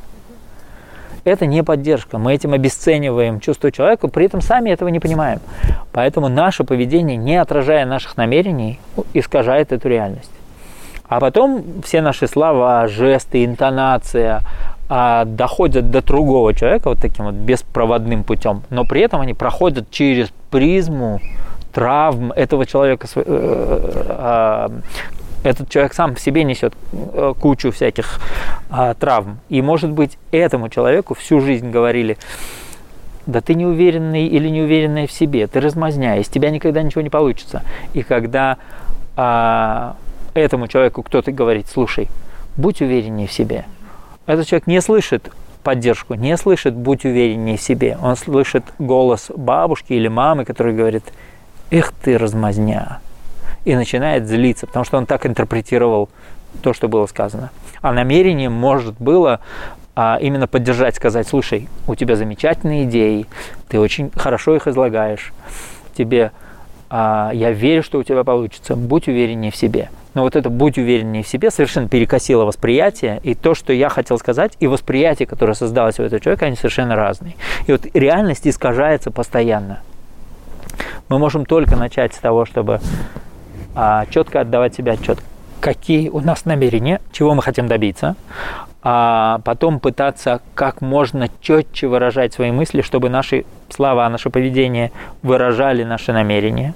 [1.25, 2.19] Это не поддержка.
[2.19, 5.41] Мы этим обесцениваем чувство человека, при этом сами этого не понимаем.
[5.93, 8.79] Поэтому наше поведение, не отражая наших намерений,
[9.15, 10.31] искажает эту реальность.
[11.09, 14.41] А потом все наши слова, жесты, интонация,
[14.97, 19.91] а, доходят до другого человека вот таким вот беспроводным путем, но при этом они проходят
[19.91, 21.21] через призму
[21.73, 23.09] травм этого человека.
[23.17, 24.73] Э, а,
[25.43, 28.21] этот человек сам в себе несет э, кучу всяких
[28.71, 29.41] а, травм.
[29.49, 32.17] И, может быть, этому человеку всю жизнь говорили,
[33.27, 37.63] да ты неуверенный или неуверенная в себе, ты размазня, из тебя никогда ничего не получится.
[37.95, 38.59] И когда
[39.17, 39.97] а,
[40.35, 42.09] этому человеку кто-то говорит, слушай,
[42.57, 43.65] будь увереннее в себе,
[44.27, 45.31] этот человек не слышит
[45.63, 47.99] поддержку, не слышит «будь увереннее в себе».
[48.03, 51.05] Он слышит голос бабушки или мамы, который говорит
[51.71, 53.01] «эх ты, размазня!»
[53.65, 56.11] и начинает злиться, потому что он так интерпретировал
[56.63, 57.51] то, что было сказано.
[57.81, 59.41] А намерением, может, было
[59.97, 63.27] а именно поддержать, сказать, слушай, у тебя замечательные идеи,
[63.69, 65.33] ты очень хорошо их излагаешь,
[65.97, 66.33] тебе
[66.91, 69.91] а, я верю, что у тебя получится, будь увереннее в себе.
[70.15, 74.19] Но вот это «будь увереннее в себе» совершенно перекосило восприятие, и то, что я хотел
[74.19, 77.35] сказать, и восприятие, которое создалось у этого человека, они совершенно разные.
[77.67, 79.81] И вот реальность искажается постоянно.
[81.09, 82.81] Мы можем только начать с того, чтобы
[83.75, 85.19] а, четко отдавать себе отчет,
[85.61, 88.17] какие у нас намерения, чего мы хотим добиться,
[88.83, 94.93] а потом пытаться как можно четче выражать свои мысли, чтобы наши слова, наше поведение
[95.23, 96.75] выражали наши намерения.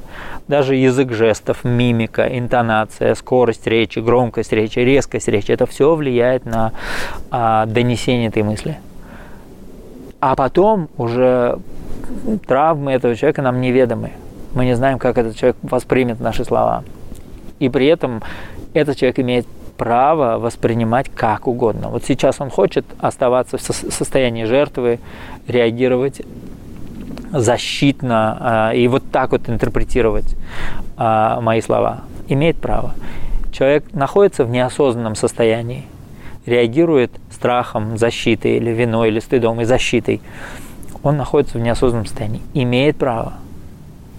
[0.48, 6.72] Даже язык жестов, мимика, интонация, скорость речи, громкость речи, резкость речи, это все влияет на
[7.30, 8.78] а, донесение этой мысли.
[10.20, 11.58] А потом уже
[12.46, 14.12] травмы этого человека нам неведомы.
[14.54, 16.82] Мы не знаем, как этот человек воспримет наши слова.
[17.58, 18.22] И при этом
[18.72, 19.46] этот человек имеет
[19.76, 21.88] право воспринимать как угодно.
[21.88, 24.98] Вот сейчас он хочет оставаться в состоянии жертвы,
[25.46, 26.22] реагировать
[27.32, 30.34] защитно э, и вот так вот интерпретировать
[30.96, 32.00] э, мои слова.
[32.28, 32.94] Имеет право.
[33.52, 35.84] Человек находится в неосознанном состоянии,
[36.46, 40.20] реагирует страхом, защитой или виной, или стыдом и защитой.
[41.02, 42.42] Он находится в неосознанном состоянии.
[42.54, 43.34] Имеет право.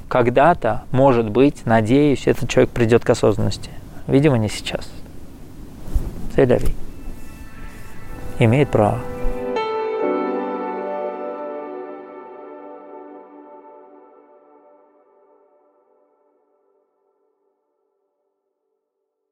[0.08, 3.70] Когда-то, может быть, надеюсь, этот человек придет к осознанности.
[4.08, 4.90] Видимо, не сейчас.
[6.36, 6.74] Vie.
[8.40, 9.00] Имеет право.